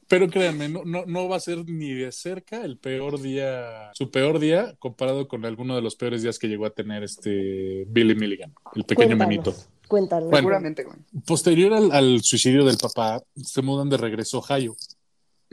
[0.08, 4.12] Pero créanme, no, no, no va a ser ni de cerca el peor día, su
[4.12, 8.14] peor día comparado con alguno de los peores días que llegó a tener este Billy
[8.14, 9.56] Milligan, el pequeño Cuéntanos, Memito.
[9.88, 10.30] Cuéntanos.
[10.30, 10.38] Bueno.
[10.38, 10.98] Seguramente, güey.
[11.26, 14.76] Posterior al, al suicidio del papá, se mudan de regreso a Ohio,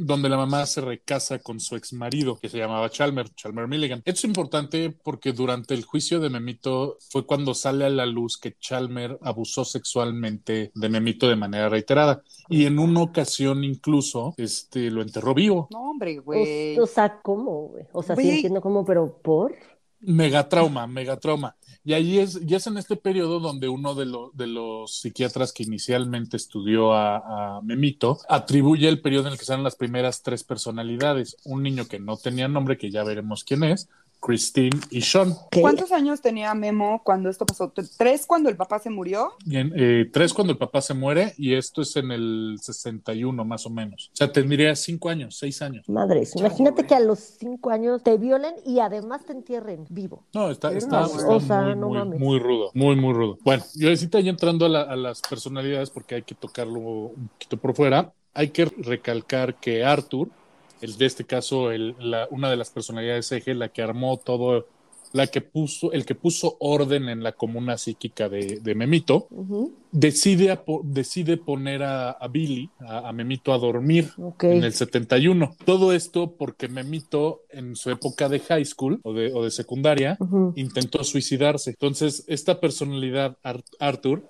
[0.00, 4.02] donde la mamá se recasa con su ex marido, que se llamaba Chalmer, Chalmer Milligan.
[4.04, 8.38] Esto es importante porque durante el juicio de Memito fue cuando sale a la luz
[8.38, 12.22] que Chalmer abusó sexualmente de Memito de manera reiterada.
[12.48, 15.68] Y en una ocasión incluso este, lo enterró vivo.
[15.70, 16.78] No, hombre, güey.
[16.78, 17.84] o sea, ¿cómo, güey?
[17.92, 19.54] O sea, sí entiendo cómo, pero ¿por?
[20.00, 21.56] Megatrauma, megatrauma.
[21.82, 25.62] Y ahí es, ya es en este periodo donde uno de, de los psiquiatras que
[25.62, 30.44] inicialmente estudió a, a Memito atribuye el periodo en el que salen las primeras tres
[30.44, 31.36] personalidades.
[31.44, 33.88] Un niño que no tenía nombre, que ya veremos quién es,
[34.20, 35.34] Christine y Sean.
[35.50, 35.62] ¿Qué?
[35.62, 37.72] ¿Cuántos años tenía Memo cuando esto pasó?
[37.96, 39.32] ¿Tres cuando el papá se murió?
[39.50, 43.64] En, eh, tres cuando el papá se muere y esto es en el 61 más
[43.66, 44.10] o menos.
[44.12, 45.88] O sea, tendría cinco años, seis años.
[45.88, 50.26] Madres, imagínate que a los cinco años te violen y además te entierren vivo.
[50.34, 52.20] No, está, está, no, está o sea, muy, no muy, mames.
[52.20, 53.38] muy rudo, muy, muy rudo.
[53.42, 57.28] Bueno, yo ahorita ya entrando a, la- a las personalidades, porque hay que tocarlo un
[57.28, 60.28] poquito por fuera, hay que recalcar que Arthur,
[60.80, 64.66] el de este caso, el, la, una de las personalidades eje, la que armó todo
[65.12, 69.26] la que puso, el que puso orden en la comuna psíquica de, de Memito,
[69.90, 74.10] decide, a decide poner a, a Billy, a, a Memito, a dormir
[74.58, 75.56] en el 71.
[75.64, 80.16] Todo esto porque Memito, en su época de high school o de, o de secundaria,
[80.54, 81.70] intentó suicidarse.
[81.70, 84.22] Entonces, esta personalidad, Ar- Arthur,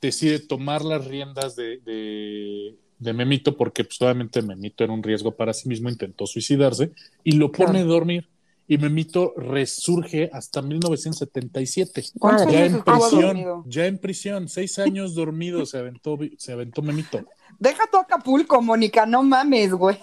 [0.00, 5.32] decide tomar las riendas de, de, de Memito porque pues, obviamente Memito era un riesgo
[5.32, 8.28] para sí mismo, intentó suicidarse y lo pone a dormir.
[8.66, 12.04] Y Memito resurge hasta 1977.
[12.18, 12.58] ¿Cuántos Madre.
[12.58, 13.64] Ya en prisión, dormido?
[13.66, 17.26] ya en prisión, seis años dormido se aventó, se aventó Memito.
[17.58, 19.98] Deja tu Acapulco, Mónica, no mames, güey.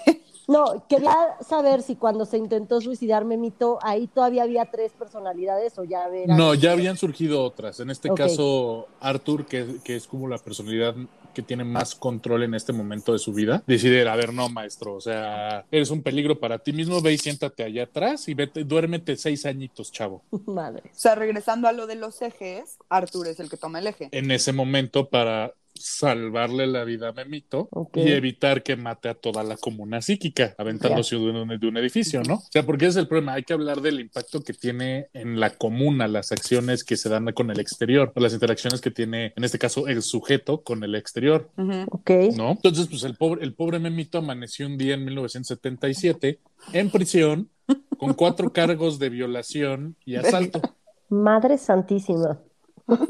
[0.47, 5.83] No, quería saber si cuando se intentó suicidar Memito, ahí todavía había tres personalidades o
[5.83, 6.07] ya.
[6.27, 7.79] No, ya habían surgido otras.
[7.79, 10.95] En este caso, Arthur, que, que es como la personalidad
[11.33, 14.95] que tiene más control en este momento de su vida, decide, a ver, no, maestro,
[14.95, 18.63] o sea, eres un peligro para ti mismo, ve y siéntate allá atrás y vete,
[18.63, 20.23] duérmete seis añitos, chavo.
[20.45, 20.83] Madre.
[20.85, 24.09] O sea, regresando a lo de los ejes, Arthur es el que toma el eje.
[24.11, 29.43] En ese momento para salvarle la vida a Memito y evitar que mate a toda
[29.43, 32.35] la comuna psíquica, aventándose de un, de un edificio, ¿no?
[32.35, 35.39] O sea, porque ese es el problema, hay que hablar del impacto que tiene en
[35.39, 39.33] la comuna las acciones que se dan con el exterior, o las interacciones que tiene,
[39.35, 41.85] en este caso, el sujeto con el exterior, Ujú.
[41.91, 42.11] Ok.
[42.35, 42.51] ¿no?
[42.51, 46.39] Entonces, pues el pobre, el pobre Memito amaneció un día en 1977
[46.73, 47.49] en prisión
[47.97, 50.61] con cuatro cargos de violación y asalto.
[51.09, 52.39] Madre santísima.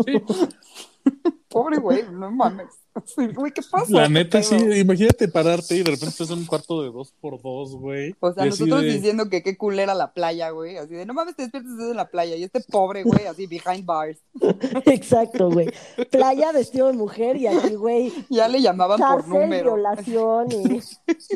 [0.05, 0.13] Sí,
[1.51, 2.80] Pobre güey, no mames.
[3.05, 3.85] Sí, Güey, ¿qué pasa?
[3.89, 7.13] la ¿Qué neta, sí, imagínate pararte y de repente estás en un cuarto de dos
[7.21, 8.13] por dos, güey.
[8.19, 10.77] O sea, así nosotros de- diciendo que qué culera la playa, güey.
[10.77, 12.35] Así de, no mames, te despiertas estás en la playa.
[12.35, 14.19] Y este pobre, güey, así, behind bars.
[14.85, 15.69] Exacto, güey.
[16.11, 19.73] Playa vestido de mujer y aquí, güey, Ya le llamaban por cárcel, número.
[19.75, 20.81] violación y...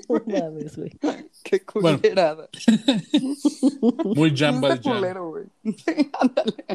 [0.10, 0.92] No mames, güey.
[1.44, 2.00] Qué Bueno.
[2.00, 2.50] culerada.
[4.04, 4.98] Muy jambal Está jam.
[5.00, 5.46] culero, güey.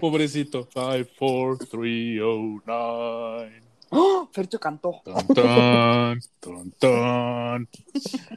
[0.00, 0.66] Pobrecito.
[0.72, 3.69] Five, four, three, oh, nine.
[3.90, 4.28] ¡Oh!
[4.32, 5.02] Fercho cantó.
[5.04, 7.68] Ton, ton, ton, ton.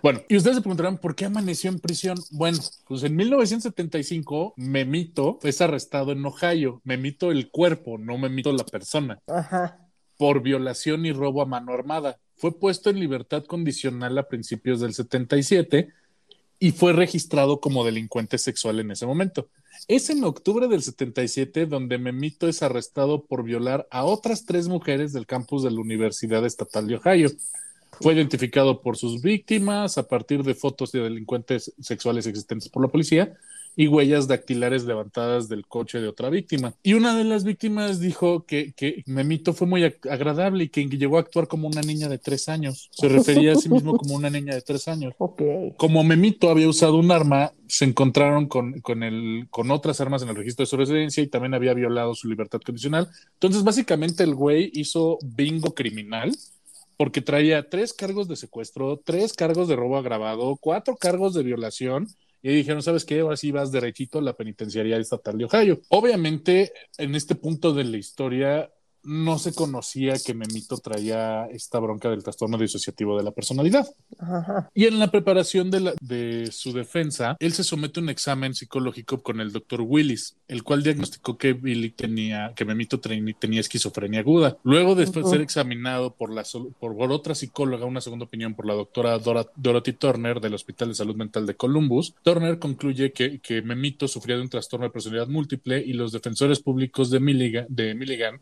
[0.01, 2.17] Bueno, y ustedes se preguntarán por qué amaneció en prisión.
[2.31, 6.81] Bueno, pues en 1975, Memito es arrestado en Ohio.
[6.83, 9.79] Memito el cuerpo, no Memito la persona, Ajá.
[10.17, 12.17] por violación y robo a mano armada.
[12.35, 15.93] Fue puesto en libertad condicional a principios del 77
[16.59, 19.47] y fue registrado como delincuente sexual en ese momento.
[19.87, 25.13] Es en octubre del 77 donde Memito es arrestado por violar a otras tres mujeres
[25.13, 27.29] del campus de la Universidad Estatal de Ohio.
[27.99, 32.91] Fue identificado por sus víctimas a partir de fotos de delincuentes sexuales existentes por la
[32.91, 33.37] policía
[33.75, 36.73] y huellas dactilares levantadas del coche de otra víctima.
[36.83, 40.85] Y una de las víctimas dijo que, que Memito fue muy ag- agradable y que
[40.87, 42.89] llegó a actuar como una niña de tres años.
[42.91, 45.41] Se refería a sí mismo como una niña de tres años Ok.
[45.77, 50.29] como Memito había usado un arma, se encontraron con, con, el, con otras armas en
[50.29, 53.09] el registro de su residencia y también había violado su libertad condicional.
[53.33, 56.31] Entonces, básicamente, el güey hizo bingo criminal
[56.95, 62.07] porque traía tres cargos de secuestro, tres cargos de robo agravado, cuatro cargos de violación.
[62.43, 63.21] Y dijeron, ¿sabes qué?
[63.21, 65.79] Ahora sí vas derechito a la penitenciaría estatal de Ohio.
[65.89, 68.69] Obviamente, en este punto de la historia,
[69.03, 73.87] no se conocía que Memito traía esta bronca del trastorno disociativo de la personalidad.
[74.19, 74.69] Ajá.
[74.73, 78.53] Y en la preparación de, la- de su defensa, él se somete a un examen
[78.55, 84.21] psicológico con el doctor Willis, el cual diagnosticó que Billy tenía, que Memito tenía esquizofrenia
[84.21, 84.57] aguda.
[84.63, 86.43] Luego, después de ser examinado por, la,
[86.79, 90.89] por, por otra psicóloga, una segunda opinión por la doctora Dora- Dorothy Turner del Hospital
[90.89, 94.91] de Salud Mental de Columbus, Turner concluye que, que Memito sufría de un trastorno de
[94.91, 98.39] personalidad múltiple y los defensores públicos de Milligan, de Milligan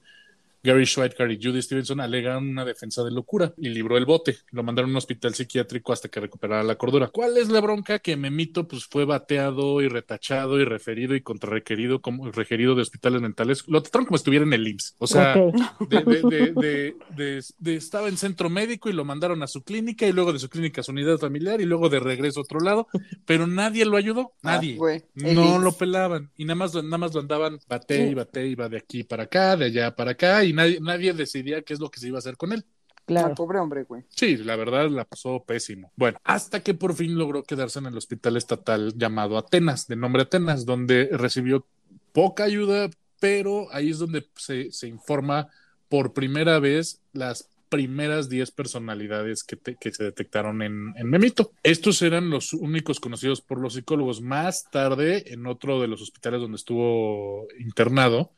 [0.63, 4.37] Gary Schweitzer y Judy Stevenson alegan una defensa de locura y libró el bote.
[4.51, 7.07] Lo mandaron a un hospital psiquiátrico hasta que recuperara la cordura.
[7.07, 7.99] ¿Cuál es la bronca?
[7.99, 13.21] Que Memito pues, fue bateado y retachado y referido y contrarrequerido como requerido de hospitales
[13.21, 13.63] mentales.
[13.67, 14.95] Lo trataron como si estuviera en el IMSS.
[14.99, 15.89] O sea, Ok.
[15.89, 19.63] de, de- de- de- de- de- estaba en centro médico y lo mandaron a su
[19.63, 22.43] clínica y luego de su clínica a su unidad familiar y luego de regreso a
[22.43, 22.87] otro lado,
[23.25, 24.77] pero nadie lo ayudó, nadie.
[24.81, 25.63] Ah, el no IMSS.
[25.63, 28.69] lo pelaban y nada más, lo- nada más lo andaban bate y bate y va
[28.69, 31.89] de aquí para acá, de allá para acá y nadie, nadie decidía qué es lo
[31.89, 32.63] que se iba a hacer con él.
[32.65, 33.35] Ah, Claro.
[33.35, 34.03] pobre hombre, güey.
[34.09, 35.91] Sí, la verdad la pasó pésimo.
[35.97, 40.21] Bueno, hasta que por fin logró quedarse en el hospital estatal llamado Atenas, de nombre
[40.21, 41.65] Atenas, donde recibió
[42.13, 45.47] poca ayuda, pero ahí es donde se, se informa
[45.89, 51.51] por primera vez las primeras 10 personalidades que, te- que se detectaron en, en Memito.
[51.63, 54.21] Estos eran los únicos conocidos por los psicólogos.
[54.21, 58.31] Más tarde, en otro de los hospitales donde estuvo internado,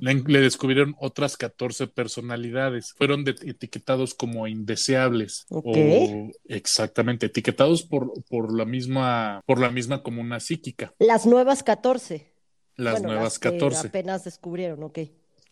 [0.00, 2.92] Le, le descubrieron otras 14 personalidades.
[2.92, 5.46] Fueron de- etiquetados como indeseables.
[5.50, 5.72] O
[6.44, 10.94] exactamente, etiquetados por, por la misma, por la misma comuna psíquica.
[10.98, 12.32] Las nuevas 14.
[12.76, 13.88] las Bueno, nuevas las que 14.
[13.88, 14.98] apenas descubrieron, ok.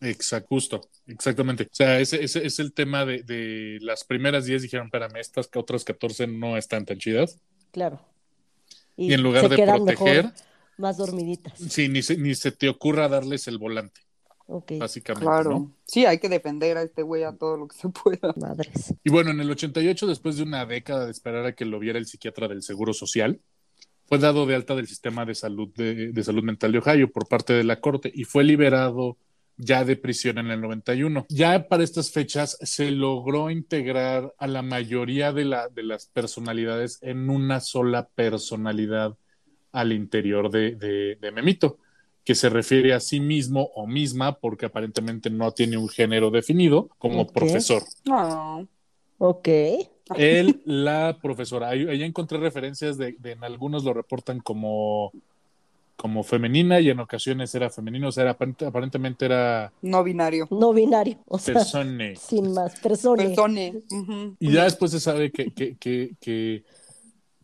[0.00, 1.64] Exacto, justo, exactamente.
[1.64, 5.48] O sea, ese, ese es el tema de, de las primeras 10 dijeron, espérame, estas
[5.55, 7.40] otras 14 no están tan chidas.
[7.70, 8.00] Claro.
[8.96, 10.33] Y, en lugar de proteger, mejor,
[10.77, 11.59] más dormiditas.
[11.59, 14.03] sí, ni se, ni se te ocurra darles el volante,
[14.46, 15.50] Básicamente, Claro.
[15.50, 15.72] ¿no?
[15.85, 18.35] Sí, hay que defender a este güey a todo lo que se pueda.
[18.37, 18.94] madres.
[19.02, 21.98] Y bueno, en el 88, después de una década de esperar a que lo viera
[21.98, 23.40] el psiquiatra del Seguro Social,
[24.07, 27.26] fue dado de alta del sistema de salud, de, de salud mental de Ohio por
[27.26, 29.16] parte de la corte y fue liberado
[29.57, 31.26] ya de prisión en el 91.
[31.30, 36.98] Ya para estas fechas se logró integrar a la mayoría de, la, de las personalidades
[37.02, 39.16] en una sola personalidad
[39.72, 41.78] al interior de, de, de Memito,
[42.24, 46.88] que se refiere a sí mismo o misma porque aparentemente no tiene un género definido
[46.98, 47.82] como profesor.
[48.06, 48.66] No.
[49.18, 49.48] Ok.
[50.16, 51.68] Él, la profesora.
[51.68, 55.12] Ahí, ahí encontré referencias de, de en algunos lo reportan como,
[55.96, 60.48] como femenina y en ocasiones era femenino, o sea, era, aparent- aparentemente era No binario.
[60.50, 62.16] No binario, o sea, persone.
[62.20, 62.80] sin más.
[62.80, 63.34] Persone.
[63.90, 64.34] Ujú.
[64.40, 66.64] Y ya después se sabe que, que, que, que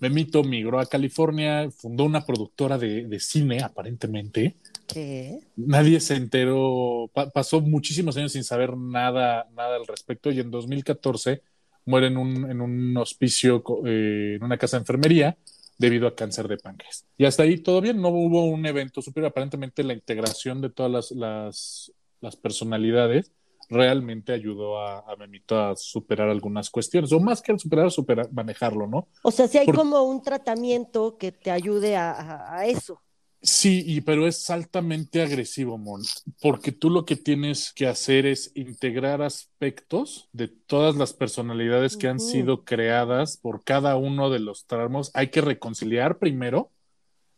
[0.01, 4.57] Memito migró a California, fundó una productora de, de cine, aparentemente.
[4.93, 5.41] ¿Qué?
[5.57, 10.51] Nadie se enteró, pa- pasó muchísimos años sin saber nada, nada al respecto y en
[10.51, 11.43] 2014
[11.85, 15.37] muere en un, en un hospicio, eh, en una casa de enfermería
[15.79, 17.07] debido a cáncer de páncreas.
[17.19, 19.31] Y hasta ahí todo bien, no hubo un evento superior.
[19.31, 23.33] Aparentemente la integración de todas las, las, las personalidades
[23.69, 28.87] realmente ayudó a, a Memito a superar algunas cuestiones, o más que superar, superar, manejarlo,
[28.87, 29.09] ¿no?
[29.23, 33.01] O sea, si hay Por- como un tratamiento que te ayude a eso.
[33.43, 36.03] Sí, y, pero es altamente agresivo, Mon,
[36.43, 42.09] porque tú lo que tienes que hacer es integrar aspectos de todas las personalidades que
[42.09, 45.11] han sido creadas por cada uno de los traumas.
[45.15, 46.71] Hay que reconciliar primero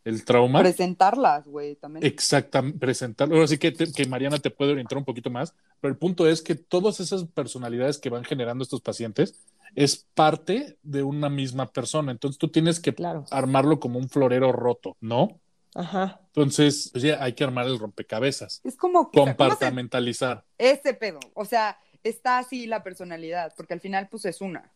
[0.03, 0.59] el trauma.
[0.59, 2.05] Presentarlas, güey, también.
[2.05, 3.35] Exactamente, presentarlo.
[3.35, 6.27] Ahora sí que, te- que Mariana te puede orientar un poquito más, pero el punto
[6.27, 9.39] es que todas esas personalidades que van generando estos pacientes
[9.75, 12.11] es parte de una misma persona.
[12.11, 13.23] Entonces tú tienes que Claro.
[13.31, 15.39] armarlo como un florero roto, ¿no?
[15.75, 16.19] Ajá.
[16.27, 20.43] Entonces, pues ya hay que armar el rompecabezas, Es como que, compartamentalizar.
[20.57, 21.19] ese pedo.
[21.33, 24.71] O sea, está así la personalidad, porque al final, pues es una.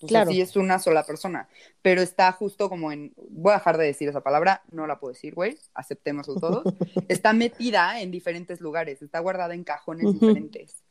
[0.00, 0.26] O Claro.
[0.26, 1.48] sea, sí es una sola persona.
[1.80, 3.12] Pero está justo como en.
[3.30, 5.58] Voy a dejar de decir esa palabra, no la puedo decir, güey.
[5.74, 6.64] Aceptémoslo todos.
[7.08, 10.14] está metida en diferentes lugares, está guardada en cajones Ujú.
[10.26, 10.82] diferentes.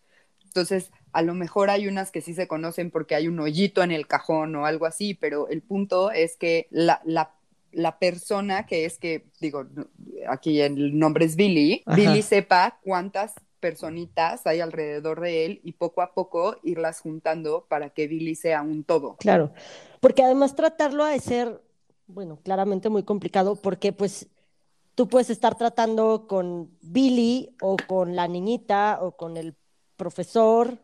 [0.45, 3.91] Entonces, a lo mejor hay unas que sí se conocen porque hay un hoyito en
[3.91, 7.33] el cajón o algo así, pero el punto es que la, la,
[7.71, 9.65] la persona que es que, digo,
[10.27, 11.95] aquí el nombre es Billy, Ajá.
[11.95, 17.91] Billy sepa cuántas personitas hay alrededor de él y poco a poco irlas juntando para
[17.91, 19.15] que Billy sea un todo.
[19.17, 19.53] Claro,
[20.01, 21.61] porque además tratarlo ha de ser,
[22.07, 24.27] bueno, claramente muy complicado porque pues
[24.95, 29.55] tú puedes estar tratando con Billy o con la niñita o con el
[29.95, 30.79] profesor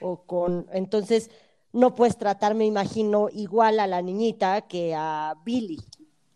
[0.00, 1.30] o con, entonces
[1.72, 5.78] no puedes tratar, me imagino, igual a la niñita que a Billy.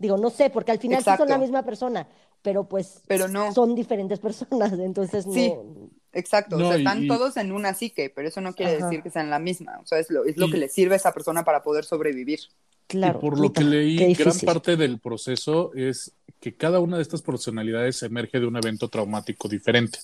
[0.05, 1.39] Digo, no sé, porque al final sí son la Exacto.
[1.41, 2.07] misma persona,
[2.43, 3.55] pero pues Pero no.
[3.55, 5.49] son diferentes personas, entonces Sí.
[5.49, 8.77] no, Exacto, No, o sea, están y- todos en una psique, pero eso no quiere
[8.77, 8.85] Ajá.
[8.87, 10.93] decir que sean la misma, o sea, es lo, es lo Y- que le sirve
[10.95, 12.41] a esa persona para poder sobrevivir.
[12.87, 13.19] claro.
[13.19, 17.23] y por lo que leí, gran parte del proceso es que cada una de estas
[17.23, 19.99] personalidades emerge de un evento traumático diferente.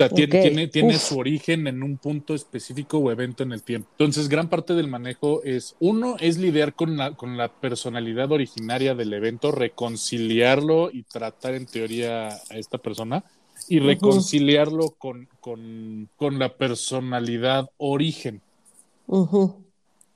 [0.00, 3.88] O sea, tiene, su origen en un punto específico o evento en el tiempo.
[3.98, 8.94] Entonces, gran parte del manejo es, uno, es lidiar con la, con la personalidad originaria
[8.94, 13.24] del evento, reconciliarlo y tratar en teoría a esta persona
[13.68, 18.40] y reconciliarlo con, con, con la personalidad origen.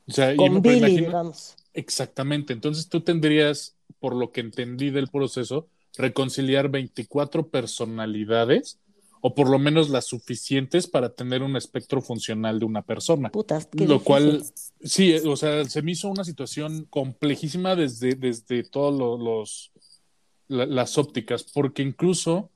[0.07, 1.57] O sea, y- Con pero Billy, digamos.
[1.75, 2.53] Exactamente.
[2.53, 5.67] Entonces tú tendrías, por lo que entendí del proceso,
[5.97, 8.79] reconciliar 24 personalidades
[9.25, 13.31] o por lo menos las suficientes para tener un espectro funcional de una persona.
[13.31, 14.05] Putas, qué lo difícil.
[14.05, 14.45] cual,
[14.83, 19.71] sí, o sea, se me hizo una situación complejísima desde, desde todos lo- los,
[20.49, 22.51] la- las ópticas, porque incluso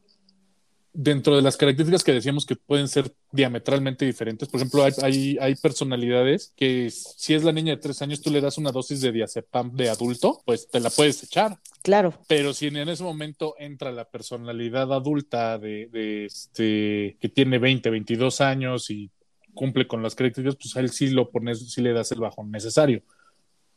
[0.92, 5.36] dentro de las características que decíamos que pueden ser diametralmente diferentes, por ejemplo, hay, hay,
[5.40, 9.02] hay personalidades que si es la niña de tres años, tú le das una dosis
[9.02, 11.58] de diazepam de adulto, pues te la puedes echar.
[11.86, 17.60] Claro, Pero si en ese momento entra la personalidad adulta de, de este que tiene
[17.60, 19.08] 20, 22 años y
[19.54, 22.50] cumple con las características, pues a él sí lo pones, sí le das el bajón
[22.50, 23.04] necesario.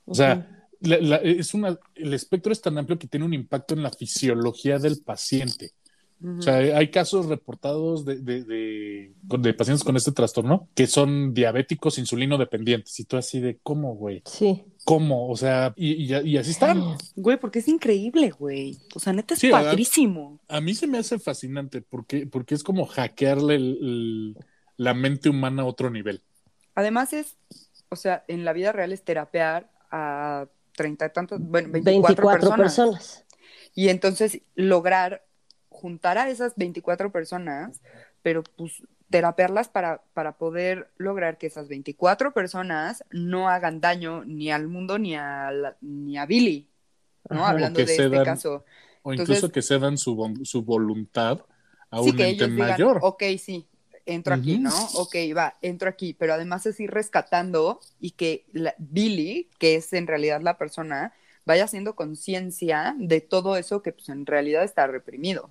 [0.05, 3.75] O sea, la- la- es una, el espectro es tan amplio que tiene un impacto
[3.75, 5.73] en la fisiología del paciente.
[6.21, 11.33] O sea, hay casos reportados de, de, de, de pacientes con este trastorno que son
[11.33, 12.99] diabéticos insulino dependientes.
[12.99, 14.21] Y tú así de, ¿cómo, güey?
[14.25, 14.65] Sí.
[14.83, 15.29] ¿Cómo?
[15.29, 16.97] O sea, y, y, y así están.
[17.15, 18.77] Güey, porque es increíble, güey.
[18.95, 20.39] O sea, neta es Sí, padrísimo.
[20.49, 24.37] A mí se me hace fascinante porque, porque es como hackearle el- el-
[24.75, 26.21] la mente humana a otro nivel.
[26.75, 27.37] Además es,
[27.89, 31.83] o sea, en la vida real es terapear a treinta y tantos, bueno, 24,
[32.25, 32.59] 24 personas.
[32.59, 33.25] personas.
[33.75, 35.23] Y entonces lograr
[35.79, 37.81] juntar a esas 24 personas,
[38.21, 44.51] pero pues terapearlas para, para poder lograr que esas 24 personas no hagan daño ni
[44.51, 46.67] al mundo ni a, la- ni a Billy,
[47.29, 47.41] ¿no?
[47.43, 47.49] Ajá.
[47.51, 48.65] Hablando de este caso.
[49.01, 51.39] O Entonces- incluso que cedan su, su voluntad
[51.89, 52.99] a Sí, un que ente ellos digan, mayor.
[53.01, 53.65] ok, sí,
[54.05, 54.59] entro aquí.
[54.59, 54.69] ¿no?
[54.95, 59.91] Ok, va, entro aquí, pero además es ir rescatando y que la- Billy, que es
[59.93, 61.13] en realidad la persona,
[61.45, 65.49] vaya haciendo conciencia de todo eso que pues en realidad está reprimido.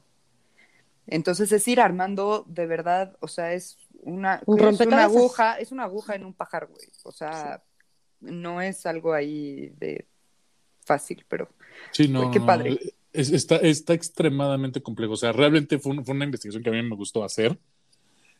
[1.09, 5.73] Entonces es ir armando de verdad, o sea, es una, Un es una aguja, es
[5.73, 6.87] una aguja en un pajar, güey.
[7.03, 7.62] O sea,
[8.21, 10.07] no es algo ahí de
[10.85, 11.49] fácil, pero
[11.92, 12.79] Sí, no, Güey, qué no, padre.
[13.12, 15.14] es- está, está extremadamente complejo.
[15.14, 17.59] O sea, realmente fue, un- fue una investigación que a mí me gustó hacer.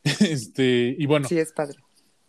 [0.21, 1.77] Este, y bueno, sí es padre.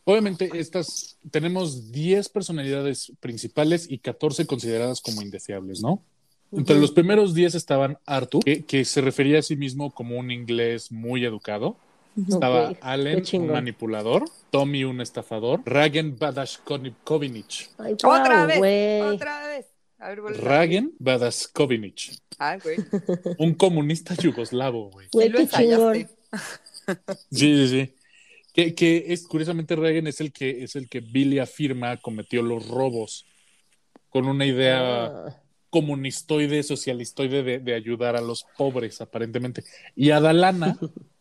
[0.03, 6.03] obviamente estas tenemos 10 personalidades principales y 14 consideradas como indeseables, ¿no?
[6.51, 10.31] Entre los primeros 10 estaban Arthur, que, que se refería a sí mismo como un
[10.31, 11.75] inglés muy educado.
[12.27, 19.01] Estaba Ok, Allen, un manipulador, Tommy, un estafador, Ragen Badashkovic, Ay, Otra vez, güey.
[19.01, 19.65] otra vez.
[19.99, 22.77] A ver, Ragen Badashkovic, Ah, güey.
[23.37, 25.07] un comunista yugoslavo, güey.
[25.11, 26.07] Qué chingón.
[27.31, 27.93] Sí, sí, sí.
[28.53, 32.67] Que, que es curiosamente Reagan es el que es el que Billy afirma cometió los
[32.67, 33.25] robos
[34.09, 39.63] con una idea Ah, comunistoide, socialistoide de, de ayudar a los pobres, aparentemente.
[39.95, 40.77] Y Adalana,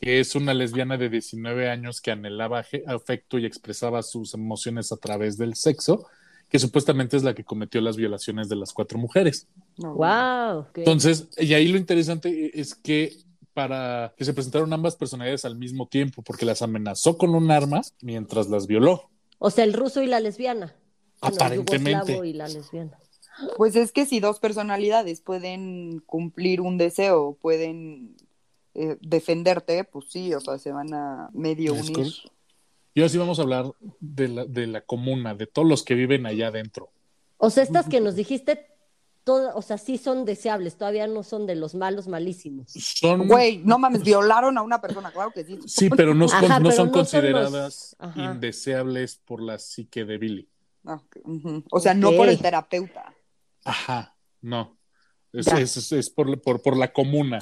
[0.00, 4.96] que es una lesbiana de 19 años que anhelaba afecto y expresaba sus emociones a
[4.96, 6.06] través del sexo,
[6.48, 9.46] que supuestamente es la que cometió las violaciones de las cuatro mujeres.
[9.76, 10.66] Wow.
[10.74, 13.14] Entonces, y ahí lo interesante es que
[13.52, 17.82] para que se presentaron ambas personalidades al mismo tiempo, porque las amenazó con un arma
[18.00, 19.10] mientras las violó.
[19.38, 20.74] O sea, el ruso y la lesbiana.
[21.20, 22.26] Bueno, el Aparentemente.
[22.26, 22.98] y la lesbiana.
[23.56, 28.16] Pues es que si dos personalidades pueden cumplir un deseo, pueden
[28.74, 32.12] eh, defenderte, pues sí, o sea, se van a medio Es unir.
[32.94, 35.94] Y ahora sí vamos a hablar de la, de la comuna, de todos los que
[35.94, 36.90] viven allá adentro.
[37.38, 38.66] O sea, estas que nos dijiste,
[39.24, 42.72] todas, o sea, sí son deseables, todavía no son de los malos malísimos.
[42.72, 45.58] Son, Güey, no mames, violaron a una persona, claro que sí.
[45.66, 49.58] sí, pero no, Ajá, son- no pero son no son consideradas los- indeseables por la
[49.58, 50.48] psique de Billy.
[50.84, 51.00] Ah.
[51.70, 53.14] O sea, no por el terapeuta.
[53.64, 54.78] Ajá, no.
[55.32, 57.38] Es, es- es- es por, por, por la comuna.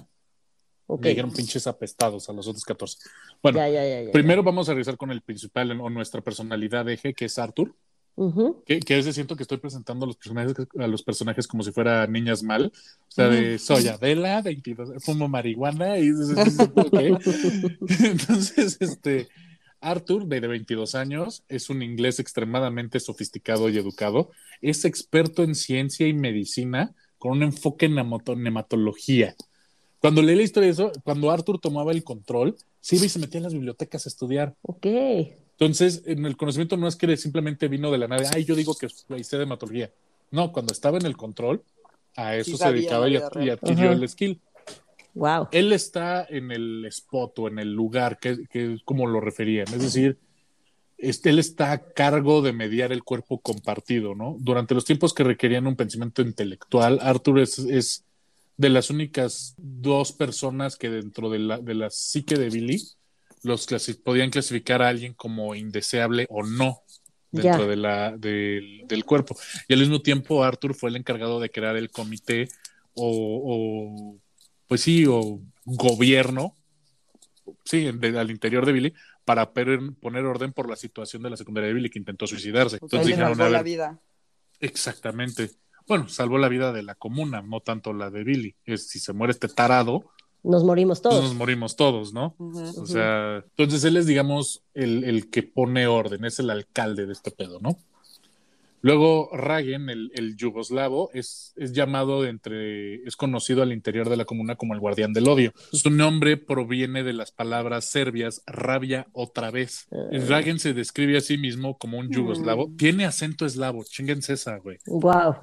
[0.87, 1.03] Ok.
[1.03, 2.99] Me dijeron pinches apestados a los otros 14.
[3.43, 4.13] Bueno, Ya, ya, ya, ya.
[4.13, 7.75] primero vamos a revisar con el principal o nuestra personalidad eje, que es Arthur.
[8.17, 8.65] Ujú.
[8.67, 11.63] Que, que a veces siento que estoy presentando a los personajes, a los personajes como
[11.63, 12.73] si fuera niñas mal.
[13.07, 16.09] O sea, de soy Adela, 22, fumo marihuana y.
[18.05, 19.29] Entonces, este
[19.81, 24.31] Arthur, de, de 22 años, es un inglés extremadamente sofisticado y educado.
[24.61, 29.35] Es experto en ciencia y medicina con un enfoque en nematología.
[30.01, 33.19] Cuando leí la historia de eso, cuando Arthur tomaba el control, se iba y se
[33.19, 34.55] metía en las bibliotecas a estudiar.
[34.63, 34.87] Ok.
[34.87, 38.77] Entonces, en el conocimiento no es que simplemente vino de la nada, ay, yo digo
[38.77, 39.91] que de hematología.
[40.31, 41.65] No, cuando estaba en el control,
[42.15, 43.93] a eso Sí se dedicaba y, adquirió Ajá.
[43.93, 44.41] el skill.
[45.15, 45.49] Wow.
[45.53, 49.67] Él está en el spot o en el lugar que, que es como lo referían,
[49.69, 50.19] es decir,
[50.97, 54.37] este, él está a cargo de mediar el cuerpo compartido, ¿no?
[54.41, 58.05] Durante los tiempos que requerían un pensamiento intelectual, Arthur es, es
[58.57, 62.83] de las únicas dos personas que dentro de la, de la psique de Billy
[63.45, 66.83] los clasi- podían clasificar a alguien como indeseable o no
[67.31, 69.37] dentro de la, del- del cuerpo.
[69.69, 72.49] Y al mismo tiempo, Arthur fue el encargado de crear el comité
[72.95, 73.07] o,
[73.45, 74.17] o,
[74.69, 76.55] pues sí, o gobierno,
[77.65, 81.37] sí, de- al interior de Billy, para per- poner orden por la situación de la
[81.37, 82.77] secundaria de Billy que intentó suicidarse.
[82.77, 83.99] Sea, Entonces dijeron, salvó la vida.
[84.61, 85.51] exactamente.
[85.87, 88.55] Bueno, salvó la vida de la comuna, no tanto la de Billy.
[88.65, 90.05] Es si se muere este tarado,
[90.43, 91.25] Nos morimos pues todos.
[91.25, 92.35] nos morimos todos, ¿no?
[92.39, 97.13] O sea, entonces él es, digamos, el, el que pone orden, es el alcalde de
[97.13, 97.77] este pedo, ¿no?
[98.81, 104.25] Luego Ragen, el, el yugoslavo, es, es llamado entre, es conocido al interior de la
[104.25, 105.53] comuna como el guardián del odio.
[105.73, 109.89] Su nombre proviene de las palabras serbias rabia otra vez.
[110.29, 112.69] Ragen se describe a sí mismo como un yugoslavo.
[112.69, 112.77] Mm.
[112.77, 114.79] Tiene acento eslavo, chinguense esa, güey.
[114.87, 115.35] Wow.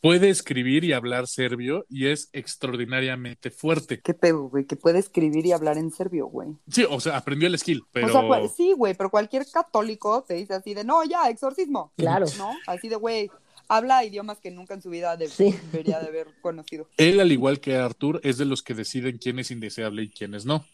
[0.00, 4.00] Puede escribir y hablar serbio y es extraordinariamente fuerte.
[4.02, 4.64] ¿Qué pedo, güey?
[4.66, 6.50] Que puede escribir y hablar en serbio, güey.
[6.70, 8.08] Sí, o sea, aprendió el skill, pero...
[8.08, 11.92] O sea, pues, sí, güey, pero cualquier católico te dice así de, no, ya, exorcismo.
[11.96, 12.26] Claro.
[12.38, 12.52] ¿No?
[12.66, 13.30] Así de, güey,
[13.68, 15.54] habla idiomas que nunca en su vida de- Sí.
[15.72, 16.88] debería de haber conocido.
[16.98, 20.34] Él, al igual que Arthur, es de los que deciden quién es indeseable y quién
[20.34, 20.64] es no.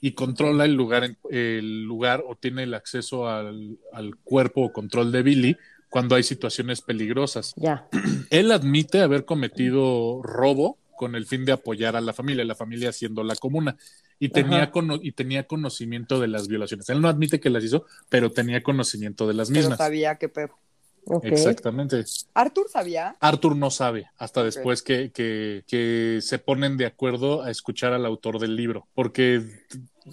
[0.00, 4.72] Y controla el lugar, en- el lugar o tiene el acceso al, al cuerpo o
[4.72, 5.56] control de Billy
[5.94, 7.54] cuando hay situaciones peligrosas.
[7.54, 7.86] Ya.
[8.30, 12.90] Él admite haber cometido robo con el fin de apoyar a la familia, la familia
[12.90, 13.76] siendo la comuna,
[14.18, 16.88] y tenía, cono- y tenía conocimiento de las violaciones.
[16.88, 19.78] Él no admite que las hizo, pero tenía conocimiento de las Pero mismas.
[19.78, 20.58] sabía que pedo.
[21.04, 21.26] Ok.
[21.26, 22.02] Exactamente.
[22.34, 23.14] Arthur sabía.
[23.20, 28.04] Arthur no sabe hasta después que, que, que se ponen de acuerdo a escuchar al
[28.04, 29.42] autor del libro, porque,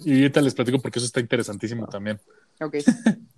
[0.04, 2.20] y ahorita les platico porque eso está interesantísimo también.
[2.60, 2.76] Ok.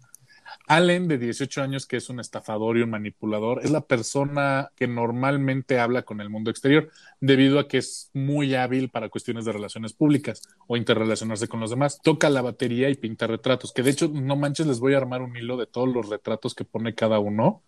[0.67, 4.89] Allen, de 18 años, que es un estafador y un manipulador, es la persona que
[4.89, 6.91] normalmente habla con el mundo exterior,
[7.21, 11.71] debido a que es muy hábil para cuestiones de relaciones públicas o interrelacionarse con los
[11.71, 12.01] demás.
[12.03, 15.21] Toca la batería y pinta retratos, que de hecho, no manches, les voy a armar
[15.23, 17.63] un hilo de todos los retratos que pone cada uno.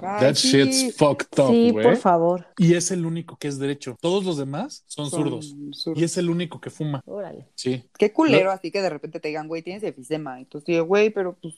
[0.00, 0.48] Ay, That sí.
[0.50, 1.84] shit's fucked up, Sí, güey.
[1.84, 2.46] por favor.
[2.56, 3.96] Y es el único que es derecho.
[4.00, 5.54] Todos los demás son, Son zurdos.
[5.72, 6.00] zurdos.
[6.00, 7.02] Y es el único que fuma.
[7.06, 7.48] Órale.
[7.54, 7.84] Sí.
[7.98, 10.40] Qué culero, así que de repente te digan, güey, tienes efisema.
[10.40, 11.54] Y tú dices, güey, pero pues,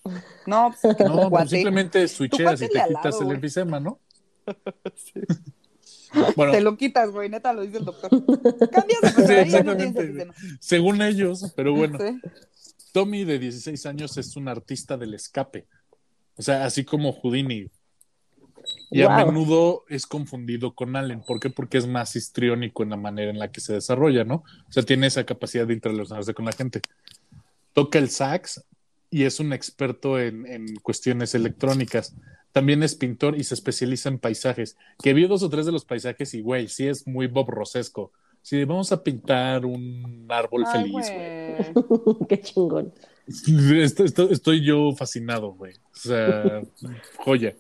[0.47, 3.99] no, pues, que No, pues simplemente switcheas y te quitas lado, el enfisema, ¿no?
[4.97, 5.21] Sí.
[6.35, 8.11] Bueno, Te lo quitas, güey, neta, lo dice el doctor.
[8.73, 10.35] Cambias de no tienes exactamente, efisema.
[10.59, 12.21] según ellos, pero bueno, Sí.
[12.93, 15.69] Tommy de 16 años es un artista del escape.
[16.37, 17.71] O sea, así como Houdini.
[18.91, 19.27] Y a Wow.
[19.27, 21.21] menudo es confundido con Allen.
[21.21, 21.49] ¿Por qué?
[21.51, 24.43] Porque es más histriónico en la manera en la que se desarrolla, ¿no?
[24.69, 26.81] O sea, tiene esa capacidad de interrelacionarse con la gente.
[27.73, 28.65] Toca el sax
[29.11, 32.15] y es un experto en, en cuestiones electrónicas.
[32.53, 34.77] También es pintor y se especializa en paisajes.
[35.01, 38.11] Que vio dos o tres de los paisajes y, güey, sí es muy Bob Rosesco.
[38.43, 41.73] Sí, vamos a pintar un árbol Ay, feliz, güey.
[41.75, 42.17] güey.
[42.29, 42.93] Qué chingón.
[43.29, 45.75] Estoy, estoy- estoy yo fascinado, güey.
[45.75, 46.63] O sea,
[47.19, 47.55] joya.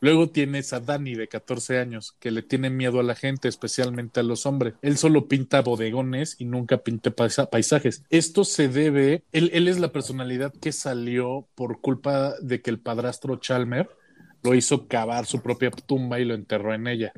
[0.00, 4.20] Luego tienes a Dani de 14 años, que le tiene miedo a la gente, especialmente
[4.20, 4.74] a los hombres.
[4.82, 8.02] Él solo pinta bodegones y nunca pinta paisa- paisajes.
[8.10, 12.80] Esto se debe, él, él es la personalidad que salió por culpa de que el
[12.80, 13.88] padrastro Chalmer
[14.42, 17.12] lo hizo cavar su propia tumba y lo enterró en ella.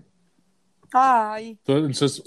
[0.93, 2.23] Ay, Entonces,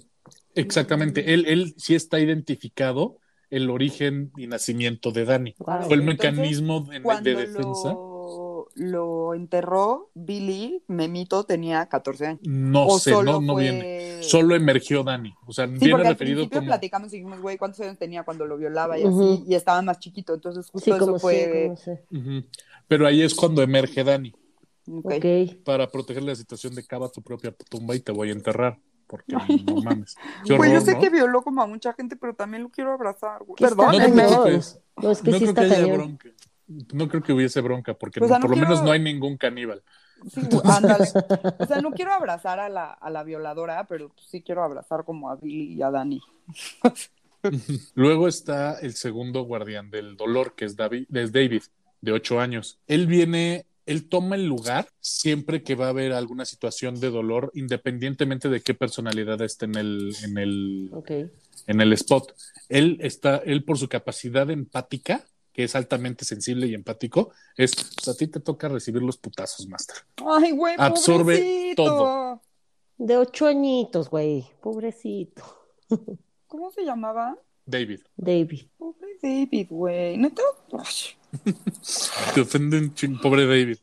[0.56, 3.18] exactamente, él, él sí está identificado
[3.49, 5.56] el origen y nacimiento de Dani.
[5.58, 5.84] Wow.
[5.84, 6.82] Fue el Entonces, mecanismo
[7.22, 7.89] de, defensa.
[7.93, 8.11] lo,
[8.76, 12.39] lo enterró, Billy, Memito, tenía 14 años.
[12.43, 14.24] No o sé, solo no, no fue- viene.
[14.24, 15.34] Solo emergió Dani.
[15.47, 16.67] O sea, Sí, viene porque al referido principio como.
[16.69, 19.43] platicamos y dijimos, güey, ¿cuántos años tenía cuando lo violaba y así?
[19.47, 21.74] Y estaba más chiquito, entonces justo Sí, eso como fue...
[21.84, 21.91] sí.
[22.88, 24.34] Pero ahí es cuando emerge Dani.
[24.91, 25.13] Ok.
[25.15, 25.26] Ok.
[25.63, 28.78] Para proteger la situación de cava tu propia tumba y te voy a enterrar.
[29.07, 29.34] Porque
[29.67, 30.15] no mames.
[30.47, 30.99] Güey, yo sé ¿no?
[31.01, 33.55] que violó como a mucha gente, pero también lo quiero abrazar, güey.
[33.57, 33.95] ¿Qué Perdón,
[35.01, 36.30] No es que no sí creo que está haya bronca.
[36.93, 39.84] No creo que hubiese bronca, porque O sea, por lo menos no hay ningún caníbal.
[40.30, 41.05] Sí, ándale.
[41.59, 45.03] O sea, no quiero abrazar a la, a la violadora, pero pues sí quiero abrazar
[45.03, 46.22] como a Billy y a Dani.
[47.95, 51.63] Luego está el segundo guardián del dolor, que es David, es David,
[52.01, 52.80] de ocho años.
[52.88, 57.51] Él viene, él toma el lugar siempre que va a haber alguna situación de dolor,
[57.55, 60.91] independientemente de qué personalidad esté en el, en el,
[61.67, 62.36] en el spot.
[62.69, 68.08] Él está, él por su capacidad empática, que es altamente sensible y empático, es, pues,
[68.08, 69.97] a ti te toca recibir los putazos, Master.
[70.26, 71.84] Ay, güey, Absorbe pobrecito.
[71.84, 72.41] todo.
[72.97, 74.45] De ocho añiñitos, güey.
[74.62, 75.43] Pobrecito.
[76.47, 77.38] ¿Cómo se llamaba?
[77.66, 78.64] David, David.
[78.78, 80.18] Pobre David, güey.
[80.18, 80.43] ¿Neta?
[82.36, 83.78] Te ofende un ching, pobre David.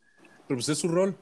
[0.46, 1.16] Pero pues es su rol.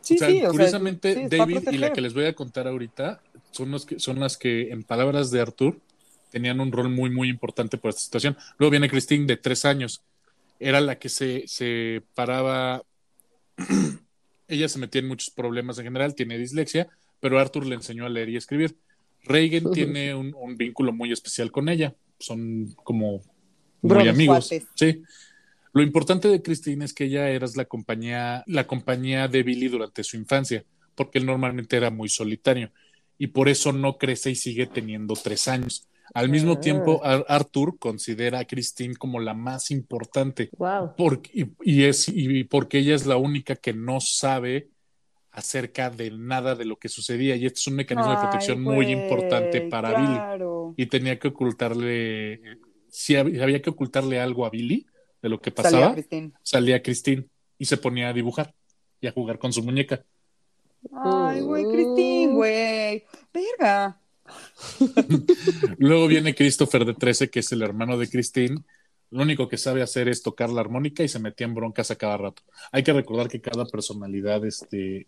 [0.00, 2.34] Sí, o sea, sí, o sea, curiosamente, sí, David y la que les voy a
[2.34, 3.20] contar ahorita
[3.50, 5.80] son, los que, son las que, en palabras de Arthur,
[6.30, 8.36] tenían un rol muy, muy importante por esta situación.
[8.58, 10.02] Luego viene Christine, de tres años.
[10.58, 12.82] Era la que se, se paraba.
[14.48, 16.88] Ella se metía en muchos problemas en general, tiene dislexia,
[17.20, 18.76] pero Arthur le enseñó a leer y escribir.
[19.24, 21.94] Reagan tiene un, un vínculo muy especial con ella.
[22.18, 23.22] Son como
[23.82, 24.48] muy amigos.
[24.48, 24.68] cuates.
[24.74, 25.02] Sí.
[25.72, 30.04] Lo importante de Christine es que ella era la compañía, la compañía de Billy durante
[30.04, 30.64] su infancia,
[30.94, 32.70] porque él normalmente era muy solitario
[33.18, 35.86] y por eso no crece y sigue teniendo tres años.
[36.14, 36.60] Al mismo Ah.
[36.60, 40.94] tiempo, Ar- Arthur considera a Christine como la más importante Wow.
[40.96, 44.68] porque, y, y es, y porque ella es la única que no sabe
[45.32, 48.86] acerca de nada de lo que sucedía y este es un mecanismo de protección muy
[48.90, 50.74] importante para Billy claro.
[50.78, 52.40] y tenía que ocultarle,
[52.88, 54.86] si hab- había que ocultarle algo a Billy
[55.20, 56.32] de lo que Salía pasaba, Christine.
[56.42, 57.26] salía Christine
[57.58, 58.54] y se ponía a dibujar
[59.00, 60.02] y a jugar con su muñeca.
[60.92, 63.04] Ay, güey, Cristín, güey.
[63.34, 64.00] Verga.
[65.78, 68.62] Luego viene Christopher de 13, que es el hermano de Christine.
[69.10, 71.96] Lo único que sabe hacer es tocar la armónica y se metía en broncas a
[71.96, 72.42] cada rato.
[72.72, 75.06] Hay que recordar que cada personalidad, este,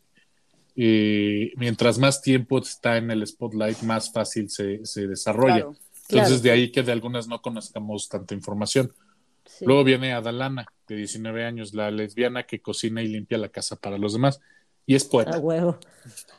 [0.76, 5.54] eh, mientras más tiempo está en el spotlight, más fácil se, se desarrolla.
[5.54, 5.76] Claro.
[6.08, 6.42] Entonces, Claro.
[6.42, 8.92] de ahí que de algunas no conozcamos tanta información.
[9.44, 9.64] Sí.
[9.66, 13.98] Luego viene Adalana, de 19 años, la lesbiana que cocina y limpia la casa para
[13.98, 14.40] los demás.
[14.88, 15.38] Y es A poeta.
[15.38, 15.76] huevo.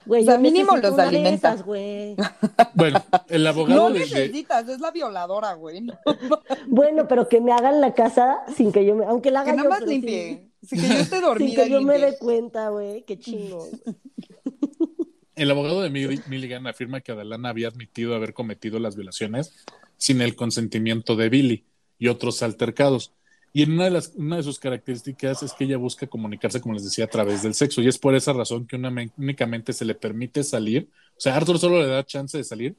[0.07, 2.15] Güey, O sea, mínimo los güey.
[2.73, 5.81] Bueno, el abogado No de- de, necesitas, es la violadora, güey.
[5.81, 5.93] No,
[6.67, 9.05] Bueno, pero que me hagan la casa sin que yo me.
[9.05, 10.49] Aunque la haga que nada yo, más pero sí- limpie.
[10.63, 12.11] Así que yo esté Sin dormida que y yo me limpie.
[12.11, 13.03] dé cuenta, güey.
[13.03, 13.67] Qué chingo.
[15.35, 19.53] El abogado de Mil- Milligan afirma que Adalana había admitido haber cometido las violaciones
[19.97, 21.65] sin el consentimiento de Billy
[21.99, 23.13] y otros altercados.
[23.51, 26.75] Y en una de, las, una de sus características es que ella busca comunicarse, como
[26.75, 27.81] les decía, a través del sexo.
[27.81, 30.87] Y es por esa razón que una, únicamente se le permite salir.
[31.17, 32.75] O sea, Arthur solo le da chance de salir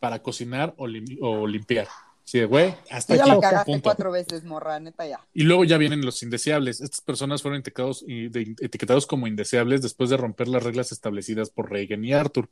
[0.00, 1.86] para cocinar o, lim- o limpiar.
[2.24, 3.30] Sí, güey, hasta Ya aquí.
[3.30, 3.82] la cagaste punto.
[3.84, 5.18] cuatro veces, morra, neta ya.
[5.32, 6.82] Y luego ya vienen los indeseables.
[6.82, 11.48] Estas personas fueron etiquetados, y de- etiquetados como indeseables después de romper las reglas establecidas
[11.48, 12.50] por Reagan y Arthur.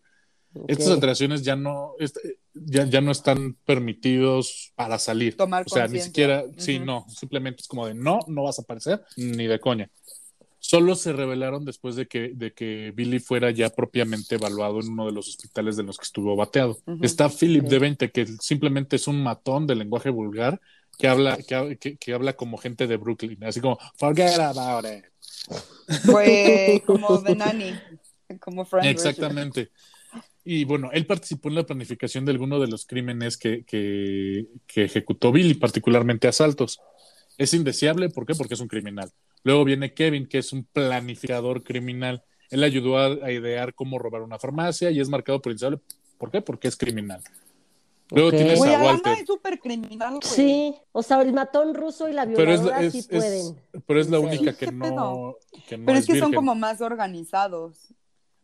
[0.69, 0.95] Estas Ok.
[0.95, 2.17] alteraciones ya no, est-
[2.55, 5.37] ya, ya no están permitidos para salir.
[5.37, 6.85] Tomar o sea, ni siquiera, sí, Ujú.
[6.85, 9.91] no, simplemente es como de no, no vas a aparecer, ni de coña.
[10.59, 15.07] Solo se revelaron después de que, de que Billy fuera ya propiamente evaluado en uno
[15.07, 16.79] de los hospitales de los que estuvo bateado.
[16.87, 16.99] Ujú.
[17.05, 17.71] Está Philip Ok.
[17.71, 20.61] de 20, que simplemente es un matón de lenguaje vulgar
[20.99, 25.05] que habla, que, que- que habla como gente de Brooklyn, así como forget about it.
[26.05, 27.73] Fue como de Nani,
[28.41, 29.71] como Frank Exactamente.
[30.49, 34.85] Y bueno, él participó en la planificación de alguno de los crímenes que, que, que
[34.85, 36.79] ejecutó Billy, particularmente asaltos.
[37.37, 38.35] Es indeseable, ¿por qué?
[38.37, 39.11] Porque es un criminal.
[39.43, 42.23] Luego viene Kevin, que es un planificador criminal.
[42.51, 45.81] Él ayudó a, a idear cómo robar una farmacia y es marcado por indeseable.
[46.17, 46.41] ¿Por qué?
[46.41, 47.21] Porque es criminal.
[48.13, 48.37] Luego Ok.
[48.37, 49.15] tienes a Walter.
[49.19, 50.21] es súper criminal.
[50.23, 53.57] Sí, o sea, el matón ruso y la Pero es, violadora es- sí es- pueden.
[53.85, 54.25] pero es la Sí.
[54.25, 55.39] única que ¿Qué no, pedo?
[55.69, 57.89] que no Pero es que son como más organizados.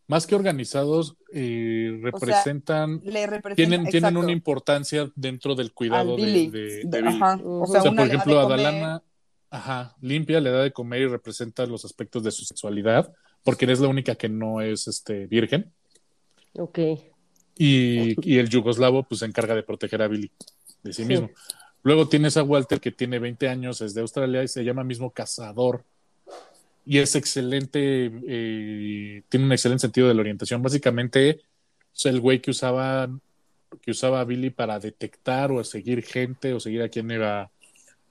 [0.07, 3.25] Más que organizados, eh, representan Le
[3.55, 6.47] tienen, tienen una importancia dentro del cuidado de, Billy.
[6.49, 7.15] de- De- de Billy.
[7.21, 7.39] ajá.
[7.43, 8.39] O sea, O sea, una por ejemplo.
[8.41, 9.01] Adalana,
[9.49, 13.79] ajá, limpia, le da de comer y representa los aspectos de su sexualidad, porque eres
[13.79, 15.71] la única que no es este virgen.
[16.57, 16.79] Ok.
[17.57, 20.31] Y, y el yugoslavo, pues, se encarga de proteger a Billy
[20.83, 21.07] de sí Sí.
[21.07, 21.29] mismo.
[21.83, 25.11] Luego tienes a Walter, que tiene 20 años, es de Australia y se llama mismo
[25.11, 25.83] cazador.
[26.85, 30.61] Y es excelente, eh, tiene un excelente sentido de la orientación.
[30.61, 31.41] Básicamente,
[31.95, 33.09] es el güey que usaba,
[33.81, 37.51] que usaba Billy para detectar o seguir gente o seguir a quien iba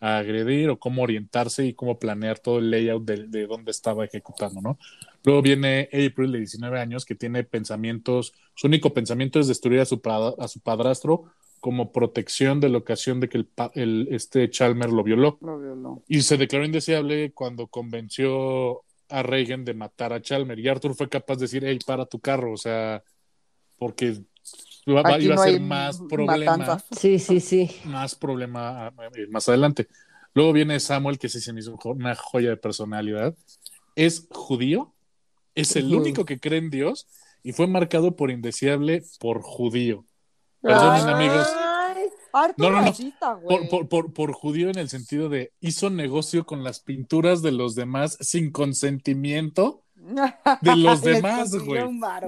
[0.00, 4.04] a agredir o cómo orientarse y cómo planear todo el layout de, de dónde estaba
[4.04, 4.78] ejecutando, ¿no?
[5.24, 9.84] Luego viene April, de 19 años, que tiene pensamientos, su único pensamiento es destruir a
[9.84, 10.00] su,
[10.38, 11.32] a su padrastro
[11.62, 15.38] como protección de la ocasión de que el, este Chalmer lo violó.
[15.40, 16.02] Lo violó.
[16.08, 20.58] Y se declaró indeseable cuando convenció a Reagan de matar a Chalmer.
[20.58, 23.04] Y Arthur fue capaz de decir, hey, para tu carro, o sea,
[23.78, 24.08] porque
[25.04, 26.84] Aquí iba no a ser más problema matanzas.
[26.98, 27.70] Sí, sí, sí.
[27.84, 29.86] más problema eh, más adelante.
[30.34, 33.36] Luego viene Samuel, que sí se me hizo una joya de personalidad.
[33.94, 34.92] Es judío,
[35.54, 37.06] es el único que cree en Dios
[37.44, 40.04] y fue marcado por indeseable por judío.
[40.62, 41.48] Perdonen, Ay, amigos.
[42.34, 42.86] Arthur No, no, no.
[42.86, 43.68] racista, güey.
[43.68, 47.52] Por, por, por, por judío en el sentido de hizo negocio con las pinturas de
[47.52, 49.82] los demás sin consentimiento.
[50.62, 51.82] de los demás, güey.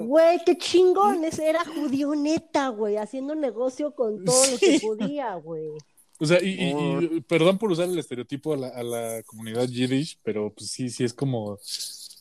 [0.05, 1.25] Güey, qué chingón.
[1.25, 2.97] Ese era judío neta, güey.
[2.99, 5.69] Haciendo negocio con todo lo que podía, güey.
[6.21, 9.67] O sea, y, y- y perdón por usar el estereotipo a la, a la comunidad
[9.67, 11.59] yiddish, pero pues sí, sí es como...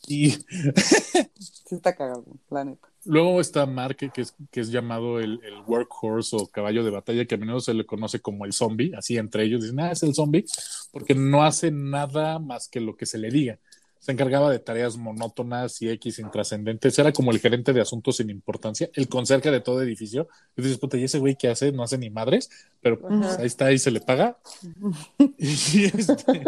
[0.07, 2.87] Y Sí está cagado, la neta.
[3.05, 7.25] Luego está Mark, que es, que es llamado el, el workhorse o caballo de batalla,
[7.25, 10.03] que a menudo se le conoce como el zombie, así entre ellos dicen, ah, es
[10.03, 10.45] el zombie,
[10.91, 13.59] porque no hace nada más que lo que se le diga.
[13.99, 18.29] Se encargaba de tareas monótonas y X intrascendentes, era como el gerente de asuntos sin
[18.29, 20.27] importancia, el conserje de todo edificio.
[20.57, 21.71] Y dices, puta, ¿y ese güey qué hace?
[21.71, 22.49] No hace ni madres,
[22.81, 24.37] pero pues, ahí está, ahí se le paga.
[25.37, 26.43] Y este,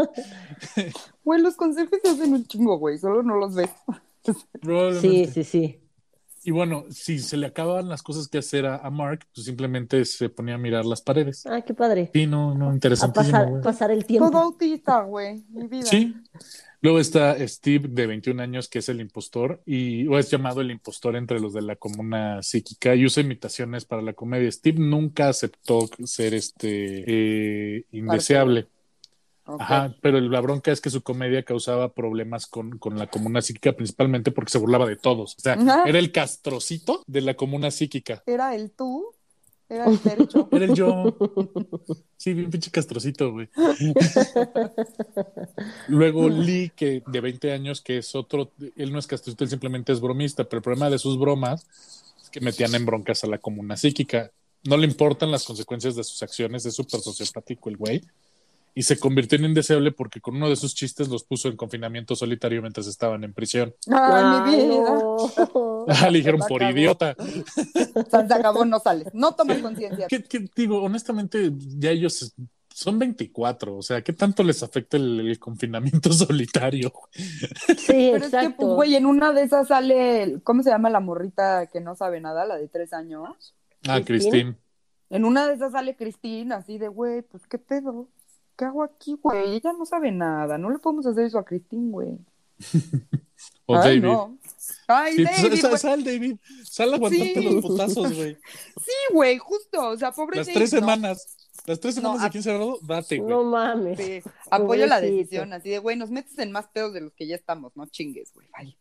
[1.23, 2.97] Güey, los conserjes se hacen un chingo, güey.
[2.97, 3.69] Solo no los ves.
[4.99, 5.84] Sí, sí, sí.
[6.47, 10.05] Y bueno, si se le acababan las cosas que hacer a, a Mark, pues simplemente
[10.05, 11.43] se ponía a mirar las paredes.
[11.47, 12.11] Ay, qué padre.
[12.13, 13.31] Sí, no, interesantísimo.
[13.31, 14.29] pasar, pasar el tiempo.
[14.29, 15.43] Todo autista, güey.
[15.49, 15.87] Mi vida.
[15.87, 16.13] Sí.
[16.81, 20.69] Luego está Steve, de 21 años, que es el impostor, y, o es llamado el
[20.69, 24.51] impostor entre los de la comuna psíquica, y usa imitaciones para la comedia.
[24.51, 28.67] Steve nunca aceptó ser este eh, indeseable.
[29.45, 33.73] Ajá, pero la bronca es que su comedia causaba problemas con, con la comuna psíquica,
[33.73, 35.35] principalmente porque se burlaba de todos.
[35.37, 35.83] O sea, Ajá.
[35.85, 38.23] era el castrocito de la comuna psíquica.
[38.25, 39.13] ¿Era el tú?
[39.69, 40.47] ¿Era el Fercho?
[40.51, 41.15] Era el yo.
[42.17, 43.49] Sí, bien pinche castrocito, güey.
[45.87, 49.91] Luego Lee, que de 20 años, que es otro, él no es castrocito, él simplemente
[49.91, 51.67] es bromista, pero el problema de sus bromas
[52.21, 54.31] es que metían en broncas a la comuna psíquica.
[54.63, 58.01] No le importan las consecuencias de sus acciones, es súper sociopático el güey.
[58.77, 62.13] Y se convirtió en indeseable porque con uno de sus chistes los puso en confinamiento
[62.15, 63.73] solitario mientras estaban en prisión.
[63.89, 64.75] Ay, mi vida.
[64.83, 65.85] no.
[65.87, 67.15] Ah, le dijeron por idiota.
[68.09, 69.07] Se acabó, no sales.
[69.13, 70.07] No tomas conciencia.
[70.07, 72.33] ¿Qué, qué- digo, honestamente, ya ellos
[72.73, 76.91] son 24, o sea, ¿qué tanto les afecta el, el confinamiento solitario?
[77.13, 78.55] Sí, Pero es que, exacto.
[78.57, 82.19] pues, güey, en una de esas sale, ¿cómo se llama la morrita que no sabe
[82.19, 83.53] nada, la de tres años?
[83.87, 84.31] Ah, ¿Cristín?
[84.31, 84.57] Cristín.
[85.11, 88.09] En una de esas sale Cristina, así de, güey, pues, ¿qué pedo?
[88.57, 89.55] ¿Qué hago aquí, güey?
[89.55, 92.17] Ella no sabe nada, no le podemos hacer eso a Cristín, güey.
[93.67, 94.03] O Ay, David.
[94.03, 94.37] no.
[94.87, 96.35] Ay, Sí, David, sal, David.
[96.63, 97.43] Sal a aguantarte Sí.
[97.43, 98.37] los putazos, güey.
[98.85, 100.79] Sí, güey, justo, o sea, pobre Las David, tres no.
[100.79, 101.37] semanas.
[101.65, 103.29] Las tres semanas No, aquí encerrado, date, güey.
[103.29, 103.97] No mames.
[103.99, 107.27] Sí, apoyo la decisión, así de, güey, nos metes en más pedos de los que
[107.27, 108.47] ya estamos, no chingues, güey.
[108.53, 108.77] Ay.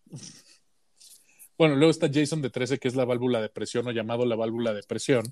[1.56, 4.36] Bueno, luego está Jason de 13, que es la válvula de presión o llamado la
[4.36, 5.24] válvula de presión.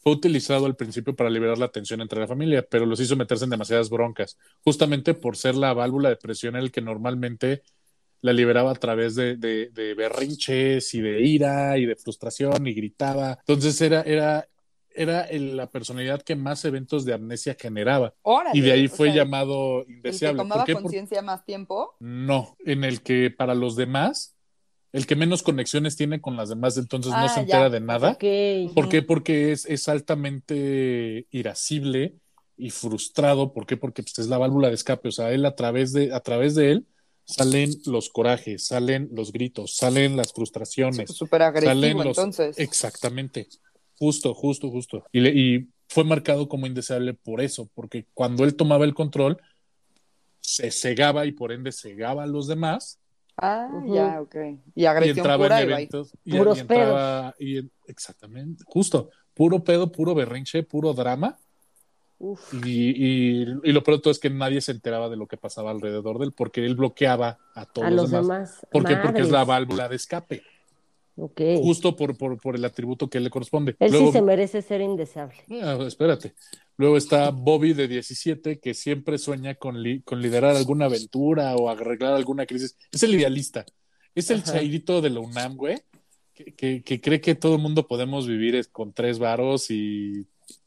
[0.00, 3.44] Fue utilizado al principio para liberar la tensión entre la familia, pero los hizo meterse
[3.44, 7.62] en demasiadas broncas, justamente por ser la válvula de presión el que normalmente
[8.20, 12.74] la liberaba a través de, de- de berrinches y de ira y de frustración y
[12.74, 13.38] gritaba.
[13.46, 14.48] Entonces era, era,
[14.90, 18.14] era el- la personalidad que más eventos de amnesia generaba.
[18.22, 20.38] Órale, Y de ahí o fue sea, llamado El que indeseable.
[20.38, 21.94] tomaba conciencia más tiempo.
[22.00, 24.36] no, en el que para los demás,
[24.92, 27.40] el que menos conexiones tiene con las demás, entonces no Ah, se ya.
[27.42, 28.10] entera de nada.
[28.74, 29.02] ¿Por qué?
[29.06, 32.14] Porque es, es altamente irascible
[32.56, 33.52] y frustrado.
[33.52, 33.76] ¿Por qué?
[33.76, 35.08] Porque pues, es la válvula de escape.
[35.08, 36.86] O sea, él a través de, a través de él
[37.24, 41.10] salen los corajes, salen los gritos, salen las frustraciones.
[41.14, 42.58] Súper agresivo, Salen los- entonces.
[42.58, 43.46] Exactamente.
[43.98, 45.04] Justo, justo, justo.
[45.12, 49.38] Y, le- y fue marcado como indeseable por eso, porque cuando él tomaba el control,
[50.40, 52.98] se cegaba y por ende cegaba a los demás
[53.40, 54.34] Ah, ya, ok.
[54.74, 58.64] Y y agresión entraba pura en y eventos y, Puros y entraba y en- exactamente,
[58.66, 61.38] justo, puro pedo, puro berrinche, puro drama
[62.18, 62.52] Uf.
[62.52, 65.36] y, y, y lo peor de todo es que nadie se enteraba de lo que
[65.36, 68.66] pasaba alrededor de él porque él bloqueaba a todos A los demás.
[68.72, 68.96] ¿Por qué?
[68.96, 70.42] Porque es la válvula de escape,
[71.20, 71.40] Ok.
[71.62, 73.74] justo por, por, por el atributo que le corresponde.
[73.80, 75.36] Él Luego, sí se merece ser indeseable.
[75.62, 76.34] Ah, espérate.
[76.76, 81.68] Luego está Bobby de 17, que siempre sueña con, li- con liderar alguna aventura o
[81.68, 82.76] arreglar alguna crisis.
[82.92, 83.66] Es el idealista.
[84.14, 84.52] Es el Ajá.
[84.52, 85.76] chairito de la UNAM, güey,
[86.34, 90.24] que, que- que cree que todo el mundo podemos vivir con tres varos y,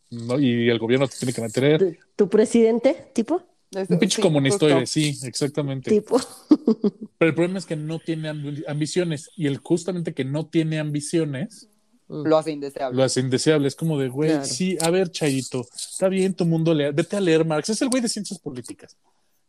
[0.09, 1.79] no, y el gobierno te tiene que mantener.
[1.79, 1.95] ¿Tu,
[2.25, 3.07] tu presidente?
[3.13, 3.41] ¿Tipo?
[3.73, 4.85] Un pinche sí, comunistoide, justo.
[4.93, 5.89] sí, exactamente.
[5.91, 6.19] Tipo.
[7.17, 10.79] Pero el problema es que no tiene ambi- ambiciones y el justamente que no tiene
[10.79, 11.69] ambiciones
[12.09, 12.97] Lo hace indeseable.
[12.97, 13.67] lo hace indeseable.
[13.69, 14.45] Es como de, güey, Claro.
[14.45, 17.69] sí, a ver, Chayito, está bien tu mundo, lea- vete a leer Marx.
[17.69, 18.97] Es el güey de ciencias políticas.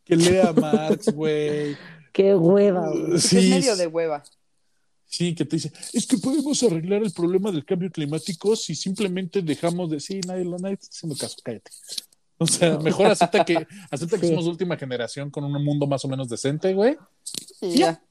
[0.05, 1.75] Que lea Marx, güey.
[2.13, 3.19] Qué hueva, güey.
[3.19, 4.23] Sí, es medio de hueva.
[5.05, 9.41] sí, que te dice, es que podemos arreglar el problema del cambio climático si simplemente
[9.41, 11.71] dejamos de, sí, nadie, lo- nadie te está haciendo caso, cállate.
[12.43, 14.33] O sea, mejor acepta que, acepta que Sí.
[14.33, 16.97] somos última generación con un mundo más o menos decente, güey.
[17.61, 17.77] Y Ya.
[17.77, 18.03] ya.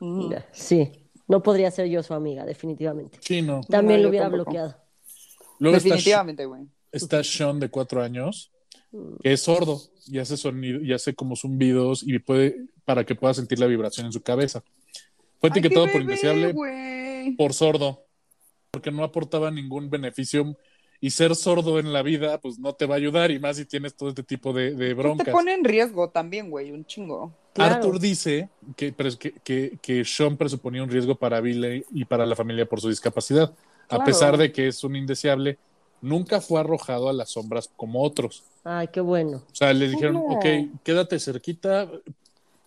[0.00, 0.28] Ujú.
[0.28, 0.92] Mira, Sí.
[1.28, 3.18] No podría ser yo su amiga, definitivamente.
[3.20, 3.60] Sí, no.
[3.68, 4.44] También No, lo hubiera tampoco.
[4.44, 4.76] bloqueado.
[5.58, 6.62] Luego está, Definitivamente, güey.
[6.92, 8.52] está Sean de cuatro años,
[8.92, 9.16] Mm.
[9.22, 13.34] que es sordo y hace sonido y hace como zumbidos y puede para que pueda
[13.34, 14.62] sentir la vibración en su cabeza.
[15.40, 17.32] Fue etiquetado por bebé, indeseable güey.
[17.36, 18.04] por sordo,
[18.70, 20.56] porque no aportaba ningún beneficio
[21.00, 23.64] y ser sordo en la vida pues no te va a ayudar y más si
[23.64, 25.28] tienes todo este tipo de, de Pues te broncas.
[25.34, 27.32] pone en riesgo también, güey, un chingo.
[27.52, 27.76] Claro.
[27.76, 32.36] Arthur dice que, que, que, que Sean presuponía un riesgo para Billy y para la
[32.36, 33.54] familia por su discapacidad.
[33.88, 34.02] Claro.
[34.02, 35.58] A pesar de que es un indeseable,
[36.02, 38.42] nunca fue arrojado a las sombras como otros.
[38.64, 39.38] Ay, qué bueno.
[39.50, 40.20] O sea, le dijeron, No.
[40.22, 40.44] ok,
[40.82, 41.88] quédate cerquita.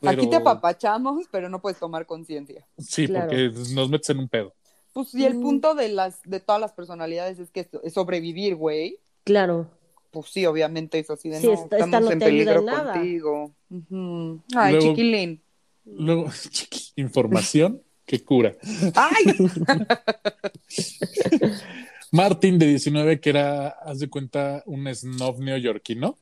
[0.02, 0.12] Pero...
[0.14, 2.66] Aquí te apapachamos, pero no puedes tomar conciencia.
[2.78, 3.28] Sí, Claro.
[3.28, 4.54] porque nos metes en un pedo.
[4.94, 5.42] Pues y el Mm.
[5.42, 8.98] punto de las de todas las personalidades es que es, es sobrevivir, güey.
[9.24, 9.70] Claro.
[10.12, 12.66] Pues sí, obviamente es así de Sí, no, esta- esta estamos no en peligro en
[12.66, 12.94] nada.
[12.94, 13.52] contigo.
[13.70, 14.42] Ujú.
[14.56, 15.42] Ay, Luego- chiquilín.
[15.86, 16.26] Luego,
[16.96, 18.56] información que cura.
[18.96, 19.24] Ay,
[22.12, 26.18] Martin, de 19, que era, haz de cuenta, un snob neoyorquino,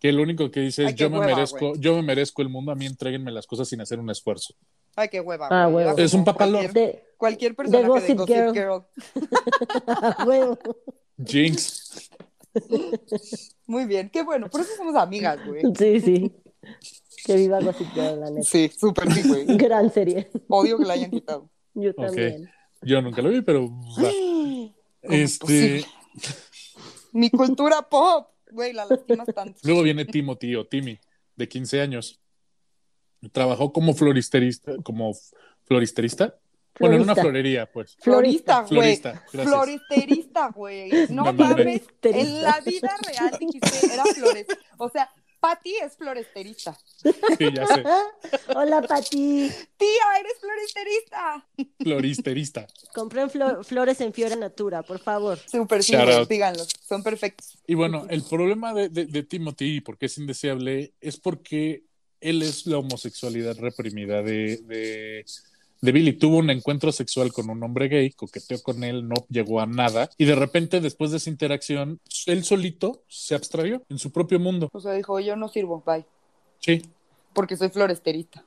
[0.00, 2.48] que lo único que dice es, Ay, yo me hueva, merezco, yo me merezco el
[2.48, 4.54] mundo, a mí entréguenme las cosas sin hacer un esfuerzo.
[4.98, 5.48] Ay, qué hueva.
[5.50, 5.96] Ah, huevo.
[5.96, 6.62] Es un papalón.
[6.62, 8.52] Cualquier, cualquier personaje de Gossip Gossip Girl.
[8.54, 8.82] Girl.
[10.26, 10.58] huevo.
[11.24, 12.10] Jinx.
[13.66, 14.48] Muy bien, qué bueno.
[14.48, 15.62] Por eso somos amigas, güey.
[15.76, 16.32] Sí, sí.
[17.24, 18.42] Que viva Gossip Girl, la neta.
[18.42, 19.44] Sí, súper sí, güey.
[19.56, 20.30] Gran serie.
[20.48, 21.48] Odio que la hayan quitado.
[21.74, 22.50] Yo también.
[22.82, 24.10] Yo nunca lo vi, pero va.
[25.02, 25.84] ¿Cómo Este?
[27.12, 29.58] Mi cultura pop, güey, la lastimas tanto.
[29.62, 30.98] luego viene Timothy o Timmy,
[31.36, 32.20] de 15 años.
[33.32, 35.12] Trabajó como floristerista, como
[35.64, 36.34] floristerista.
[36.80, 37.22] Bueno, en una Florista.
[37.22, 37.96] florería, pues.
[38.00, 38.68] Florista, güey.
[38.68, 39.24] Florista.
[39.32, 40.90] Floristerista, güey.
[41.10, 41.82] No mames.
[42.02, 44.46] En la vida real dijiste, era flores.
[44.76, 45.10] O sea,
[45.40, 46.78] Patty es floresterista.
[47.02, 47.82] Sí, ya sé.
[48.56, 49.50] Hola, Pati.
[49.76, 49.88] Tía,
[50.20, 51.46] eres floresterista.
[51.80, 52.66] Floristerista.
[52.94, 55.38] Compren flo- flores en Fiora Natura, por favor.
[55.50, 55.82] Súper,
[56.28, 56.68] díganlos.
[56.88, 57.58] Son perfectos.
[57.66, 61.84] Y bueno, el problema de, de, de Timothy, y por qué es indeseable, es porque
[62.20, 65.24] él es la homosexualidad reprimida de, de,
[65.80, 66.12] de Billy.
[66.12, 70.10] Tuvo un encuentro sexual con un hombre gay, coqueteó con él, no llegó a nada.
[70.18, 74.68] Y de repente, después de esa interacción, él solito se abstravió en su propio mundo.
[74.72, 76.04] O sea, dijo, yo no sirvo, bye.
[76.60, 76.82] Sí.
[77.32, 78.44] Porque soy floresterista.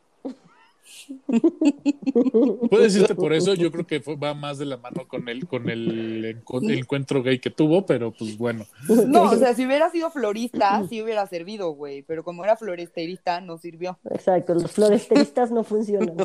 [2.70, 5.48] Puedes irte por eso, yo creo que fue- va más de la mano con el,
[5.48, 8.66] con el, encu- el encuentro gay que tuvo, pero pues bueno.
[9.08, 12.02] No, o sea, si hubiera sido florista, sí hubiera servido, güey.
[12.04, 13.98] Pero como era floresterista, no sirvió.
[14.10, 16.16] Exacto, los floresteristas no funcionan.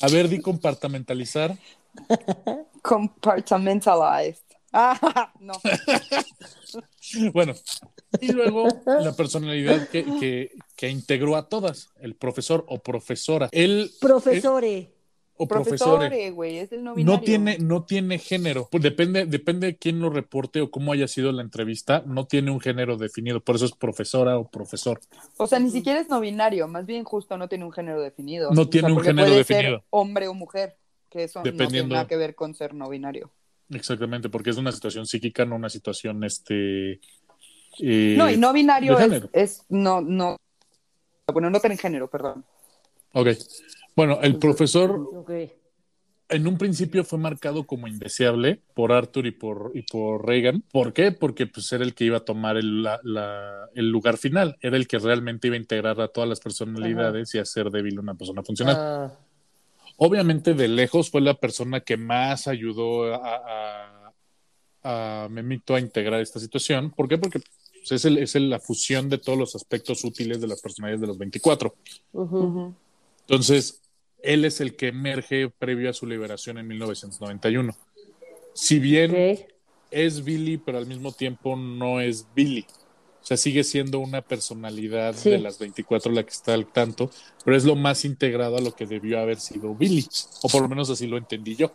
[0.00, 1.56] A ver, di compartamentalizar.
[2.82, 4.42] Compartmentalized.
[4.72, 5.54] Ah, no.
[7.32, 7.54] Bueno,
[8.20, 13.48] y luego la personalidad que, que, que integró a todas, el profesor o profesora.
[13.50, 14.92] Él Profesore.
[15.34, 17.18] o profesores Profesore, güey, es el no binario.
[17.18, 18.68] no tiene, no tiene género.
[18.70, 22.52] Pues depende, depende de quién lo reporte o cómo haya sido la entrevista, no tiene
[22.52, 25.00] un género definido, por eso es profesora o profesor.
[25.36, 28.52] O sea, ni siquiera es no binario, más bien justo no tiene un género definido.
[28.52, 29.84] No O sea, tiene un género puede ser definido.
[29.90, 30.76] hombre o mujer,
[31.08, 33.32] que eso no tiene nada que ver con ser no binario.
[33.70, 37.00] Exactamente, porque es una situación psíquica, no una situación este
[37.78, 40.36] eh, no, y no binario es, es no, no,
[41.32, 42.44] bueno, no tiene género, perdón.
[43.12, 43.28] Ok.
[43.96, 45.30] Bueno, el profesor Ok.
[46.28, 50.62] en un principio fue marcado como indeseable por Arthur y por, y por Reagan.
[50.72, 51.12] ¿Por qué?
[51.12, 54.56] Porque pues, era el que iba a tomar el, la- la- el lugar final.
[54.60, 57.98] Era el que realmente iba a integrar a todas las personalidades y hacer de Bill
[58.00, 58.76] una persona funcional.
[58.78, 59.12] Ah,
[60.02, 64.14] Obviamente, de lejos fue la persona que más ayudó a,
[64.82, 66.90] a, a Memito a integrar esta situación.
[66.90, 67.18] ¿Por qué?
[67.18, 67.40] Porque
[67.80, 71.02] pues, es, el- es el- la fusión de todos los aspectos útiles de las personalidades
[71.02, 71.74] de los 24.
[72.14, 72.74] ujú.
[73.28, 73.82] Entonces,
[74.22, 77.76] él es el que emerge previo a su liberación en 1991.
[78.54, 79.14] Si bien
[79.90, 82.64] es Billy, pero al mismo tiempo no es Billy.
[83.22, 85.30] O sea, sigue siendo una personalidad Sí.
[85.30, 87.10] de las 24 la que está al tanto,
[87.44, 90.06] pero es lo más integrado a lo que debió haber sido Billy.
[90.42, 91.70] O por lo menos así lo entendí yo.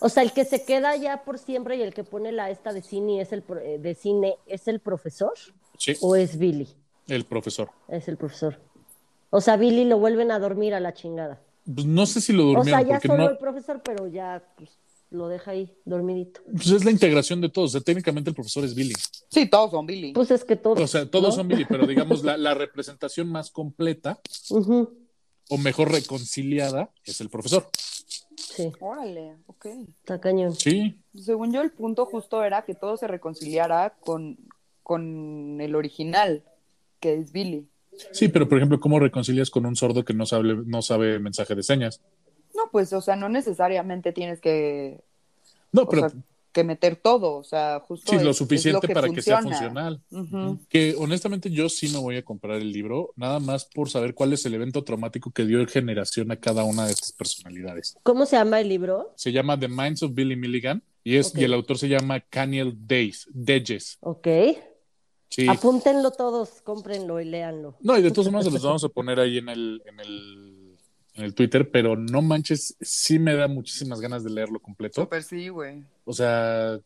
[0.00, 2.72] O sea, el que se queda ya por siempre y el que pone la esta
[2.72, 5.32] de cine es el eh, de cine es el profesor
[5.78, 6.68] Sí, o es Billy.
[7.08, 7.70] el profesor.
[7.88, 8.60] Es el profesor.
[9.30, 11.40] O sea, Billy lo vuelven a dormir a la chingada.
[11.64, 13.30] Pues no sé si lo O sea, ya solo no.
[13.30, 14.70] el profesor, pero ya pues,
[15.10, 16.40] lo deja ahí dormidito.
[16.52, 17.70] Pues es la integración de todos.
[17.70, 18.94] O sea, técnicamente el profesor es Billy.
[19.34, 20.12] Sí, todos son Billy.
[20.12, 20.80] Pues es que todos.
[20.80, 21.32] O sea, todos ¿no?
[21.32, 24.20] son Billy, pero digamos la, la representación más completa
[25.48, 27.66] o mejor reconciliada es el profesor.
[28.36, 29.66] Sí, Órale, ok.
[29.98, 30.54] está cañón.
[30.54, 34.38] Sí, Según yo, el punto justo era que todo se reconciliara con,
[34.84, 36.44] con el original,
[37.00, 37.66] que es Billy.
[38.12, 41.54] sí, pero por ejemplo, ¿cómo reconcilias con un sordo que no sabe, no sabe mensaje
[41.56, 42.00] de señas?
[42.54, 45.00] No, pues, o sea, no necesariamente tienes que,
[45.72, 46.18] No, o pero sea,
[46.54, 50.00] que meter todo, o sea, justo sí, es- lo es suficiente para que sea funciona.
[50.08, 50.64] funcional.
[50.70, 54.32] Que honestamente yo sí me voy a comprar el libro, nada más por saber cuál
[54.32, 57.96] es el evento traumático que dio generación a cada una de estas personalidades.
[58.02, 59.12] ¿Cómo se llama el libro?
[59.16, 62.74] Se llama The Minds of Billy Milligan y, es, y el autor se llama Caniel
[62.86, 63.98] Days, Dejes.
[64.00, 64.28] Ok.
[65.28, 65.48] Sí.
[65.48, 67.76] Apúntenlo todos, cómprenlo y léanlo.
[67.80, 70.53] No, y de todos modos se los vamos a poner ahí en el, en el,
[71.14, 75.02] en el Twitter, pero no manches, sí me da muchísimas ganas de leerlo completo.
[75.02, 75.84] Súper sí, güey.
[76.04, 76.78] O sea,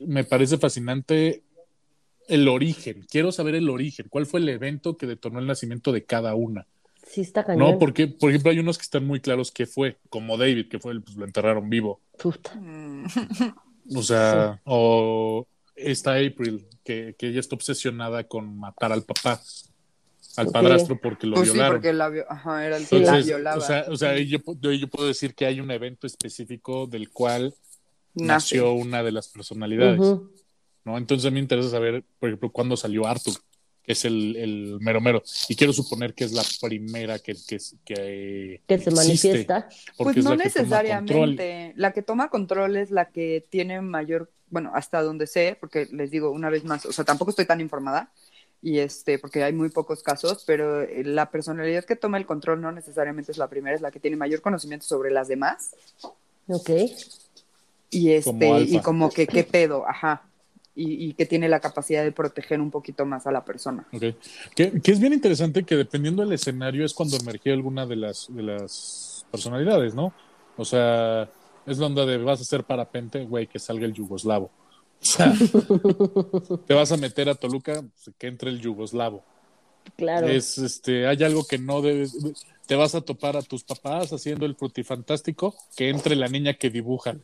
[0.00, 1.42] me parece fascinante
[2.28, 3.04] el origen.
[3.10, 4.06] Quiero saber el origen.
[4.08, 6.66] ¿Cuál fue el evento que detonó el nacimiento de cada una?
[7.06, 7.72] Sí, está cañón.
[7.72, 10.78] No, porque, por ejemplo, hay unos que están muy claros qué fue, como David, que
[10.78, 12.00] fue el, pues lo enterraron vivo.
[12.18, 12.54] Puta.
[12.54, 13.06] Mm.
[13.96, 19.40] O sea, o esta April, que, que ella está obsesionada con matar al papá,
[20.38, 21.76] al padrastro porque lo Pues sí, violaron.
[21.76, 23.56] porque la, ajá, era el que la Entonces, violaba.
[23.56, 24.38] o sea, o sea ahí yo,
[24.72, 27.54] yo puedo decir que hay un evento específico del cual
[28.14, 28.56] Nace.
[28.56, 29.98] nació una de las personalidades.
[30.84, 30.96] ¿no?
[30.96, 33.34] Entonces a mí me interesa saber, por ejemplo, cuándo salió Arthur,
[33.82, 37.58] que es el, el mero mero, y quiero suponer que es la primera que, que,
[37.84, 39.68] que, Que se manifiesta.
[39.96, 41.72] porque Pues es no la necesariamente.
[41.76, 46.10] La que toma control es la que tiene mayor bueno, hasta donde sé, porque les
[46.10, 48.10] digo una vez más, o sea, tampoco estoy tan informada,
[48.60, 52.60] y este, porque hay muy pocos casos, pero eh, la personalidad que toma el control
[52.60, 55.76] no necesariamente es la primera, es la que tiene mayor conocimiento sobre las demás.
[56.48, 56.70] Ok.
[57.90, 60.22] Y este, Como y como que qué pedo, ajá.
[60.74, 63.86] Y, y que tiene la capacidad de proteger un poquito más a la persona.
[63.92, 64.02] Ok.
[64.54, 68.26] Que, que es bien interesante que dependiendo del escenario es cuando emergió alguna de las,
[68.28, 70.12] de las personalidades, ¿no?
[70.56, 71.28] O sea,
[71.66, 74.50] es la onda de vas a hacer parapente, güey, que salga el yugoslavo.
[75.00, 75.32] Sea,
[76.66, 79.24] te vas a meter a Toluca, pues, que entre el yugoslavo.
[79.96, 80.28] Claro.
[80.28, 82.16] Es, este, hay algo que no debes.
[82.66, 86.70] Te vas a topar a tus papás haciendo el frutifantástico, que entre la niña que
[86.70, 87.16] dibuja.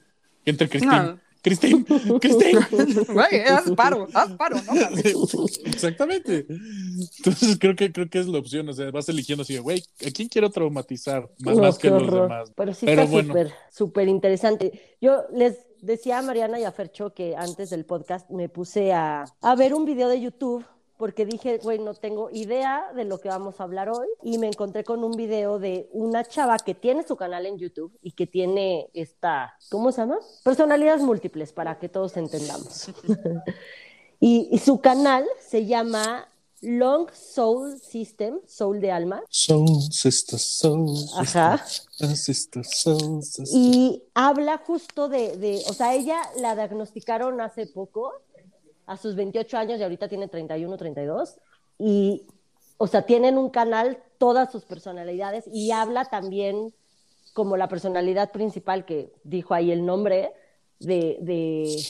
[0.45, 0.91] Que entre Cristín.
[0.93, 1.19] Ah.
[1.45, 1.85] Cristín,
[2.21, 2.59] Cristín.
[3.13, 4.73] Güey, haz paro, haz paro, ¿no?
[5.67, 6.47] Exactamente.
[6.49, 8.67] Entonces creo que creo que es la opción.
[8.71, 11.29] O sea, vas eligiendo así, de, güey, ¿a quién quiero traumatizar?
[11.41, 12.51] Más, No, más que los demás.
[12.57, 13.29] Pero sí Pero está bueno.
[13.29, 14.97] súper, súper interesante.
[15.03, 19.25] Yo les decía a Mariana y a Fercho que antes del podcast me puse a,
[19.41, 20.65] a ver un video de YouTube
[20.97, 24.47] porque dije, güey, no tengo idea de lo que vamos a hablar hoy y me
[24.47, 28.27] encontré con un video de una chava que tiene su canal en YouTube y que
[28.27, 30.19] tiene esta, ¿cómo se llama?
[30.45, 32.91] Personalidades múltiples para que todos entendamos.
[34.21, 36.29] y, y su canal se llama
[36.65, 39.23] Long Soul System, Soul de alma.
[39.29, 41.59] Soul, sister, soul, Ajá.
[41.59, 43.47] sister, sister, soul, sister.
[43.53, 48.13] Y habla justo de, de, o sea, ella la diagnosticaron hace poco,
[48.87, 51.37] a sus 28 años y ahorita tiene 31, 32.
[51.79, 52.27] Y,
[52.77, 56.75] o sea, tienen un canal, todas sus personalidades, y habla también
[57.33, 60.33] como la personalidad principal que dijo ahí el nombre,
[60.81, 61.83] de, de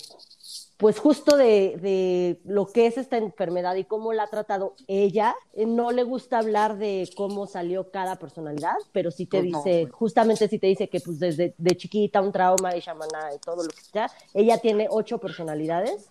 [0.77, 5.35] pues justo de, de lo que es esta enfermedad y cómo la ha tratado ella.
[5.53, 9.87] Eh, No le gusta hablar de cómo salió cada personalidad, pero sí te Pues dice,
[9.91, 13.63] justamente sí te dice que pues desde de chiquita un trauma y chamana y todo
[13.63, 14.11] lo que sea.
[14.33, 16.11] Ella tiene ocho personalidades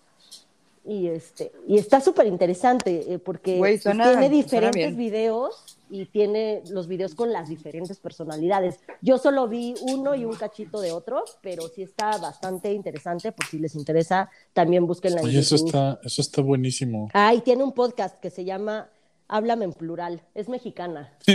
[0.85, 6.63] y este y está súper interesante eh, porque pues, suena- tiene diferentes videos y tiene
[6.71, 8.79] los videos con las diferentes personalidades.
[9.01, 13.45] Yo solo vi uno y un cachito de otro, pero sí está bastante interesante por
[13.45, 17.09] si les interesa, también búsquenla en Oye, eso está, eso está buenísimo.
[17.13, 18.89] Ah, y tiene un podcast que se llama
[19.33, 21.11] Háblame en plural, es mexicana.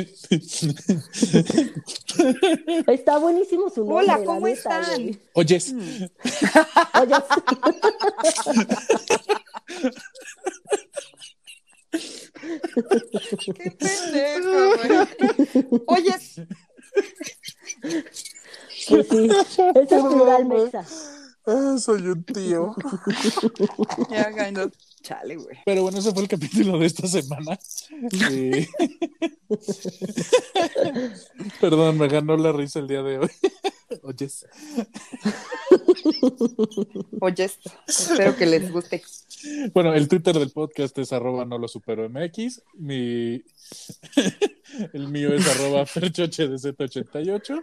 [2.86, 4.04] Está buenísimo su nombre.
[4.04, 5.02] Hola, la ¿cómo neta, están?
[5.02, 5.20] güey.
[5.32, 5.74] Oyes,
[6.94, 7.16] Oye,
[13.56, 14.90] Qué pendejo, güey.
[15.88, 16.14] Oye,
[18.88, 19.28] pues sí,
[19.74, 20.84] ese es plural mexa.
[21.46, 22.76] Ah, soy un tío.
[24.08, 24.72] ya, kind of.
[25.02, 25.58] Chale, güey.
[25.64, 27.58] Pero bueno, ese fue el capítulo de esta semana.
[31.60, 33.30] Perdón, me ganó la risa el día de hoy.
[34.02, 34.46] Oyes.
[37.20, 37.50] Oye,
[37.86, 39.02] espero que les guste.
[39.72, 42.62] Bueno, el Twitter del podcast es arroba no lo supero MX.
[42.74, 43.34] Mi...
[44.92, 47.62] el mío es arroba ferchohdz88.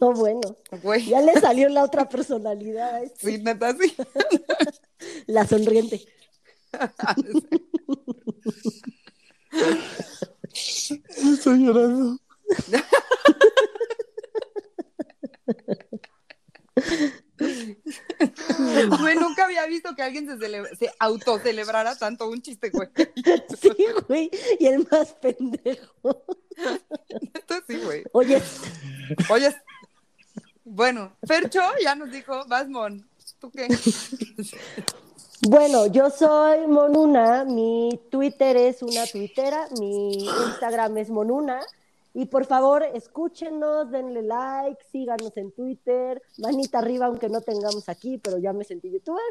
[0.00, 0.40] No, bueno,
[0.82, 3.94] Güey, ya le salió la otra personalidad, este, sí, neta, sí.
[5.26, 6.00] la sonriente.
[10.52, 12.18] Estoy llorando.
[18.98, 22.88] Güey, nunca había visto que alguien se, celebra- se autocelebrara tanto un chiste, güey.
[23.60, 23.70] Sí,
[24.08, 26.24] güey, y el más pendejo.
[27.66, 28.04] Sí, güey.
[28.12, 28.42] Oye,
[29.28, 29.54] Oye,
[30.64, 33.08] bueno, Fercho ya nos dijo, vas, Mon.
[33.40, 33.68] ¿Tú qué?
[35.48, 41.60] bueno, yo soy Monuna, mi Twitter es una tuitera, mi Instagram es Monuna.
[42.12, 48.18] Y por favor, escúchenos, denle like, síganos en Twitter, manita arriba, aunque no tengamos aquí,
[48.18, 49.22] pero ya me sentí youtuber.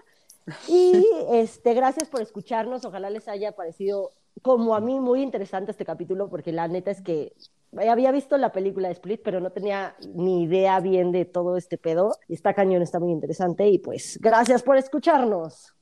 [0.68, 2.86] Y este, gracias por escucharnos.
[2.86, 4.12] Ojalá les haya parecido,
[4.42, 7.34] como a mí, muy interesante este capítulo, porque la neta es que
[7.78, 11.78] había visto la película de Split, pero no tenía ni idea bien de todo este
[11.78, 12.16] pedo.
[12.28, 13.68] Está cañón, está muy interesante.
[13.68, 15.74] Y pues, gracias por escucharnos.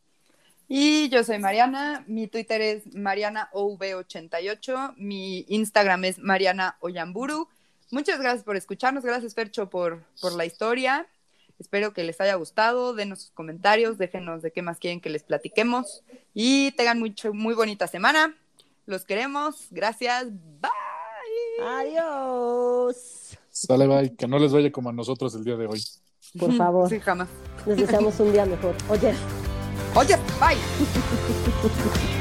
[0.67, 7.47] Y yo soy Mariana, mi Twitter es MarianaOV88, mi Instagram es Mariana Oyamburu.
[7.89, 11.07] Muchas gracias por escucharnos, gracias Fercho por, por la historia.
[11.60, 15.24] Espero que les haya gustado, denos sus comentarios, déjenos de qué más quieren que les
[15.24, 16.03] platiquemos
[16.34, 18.36] y tengan mucho, muy bonita semana.
[18.86, 20.28] Los queremos, gracias,
[20.62, 21.66] bye.
[21.66, 23.38] Adiós.
[23.49, 24.16] Sale, bye.
[24.16, 25.84] Que no les vaya como a nosotros el día de hoy.
[26.38, 27.28] Por favor, Sí, jamás.
[27.66, 28.76] les deseamos un día mejor.
[28.89, 29.14] Oye.
[29.95, 30.58] Oye, bye.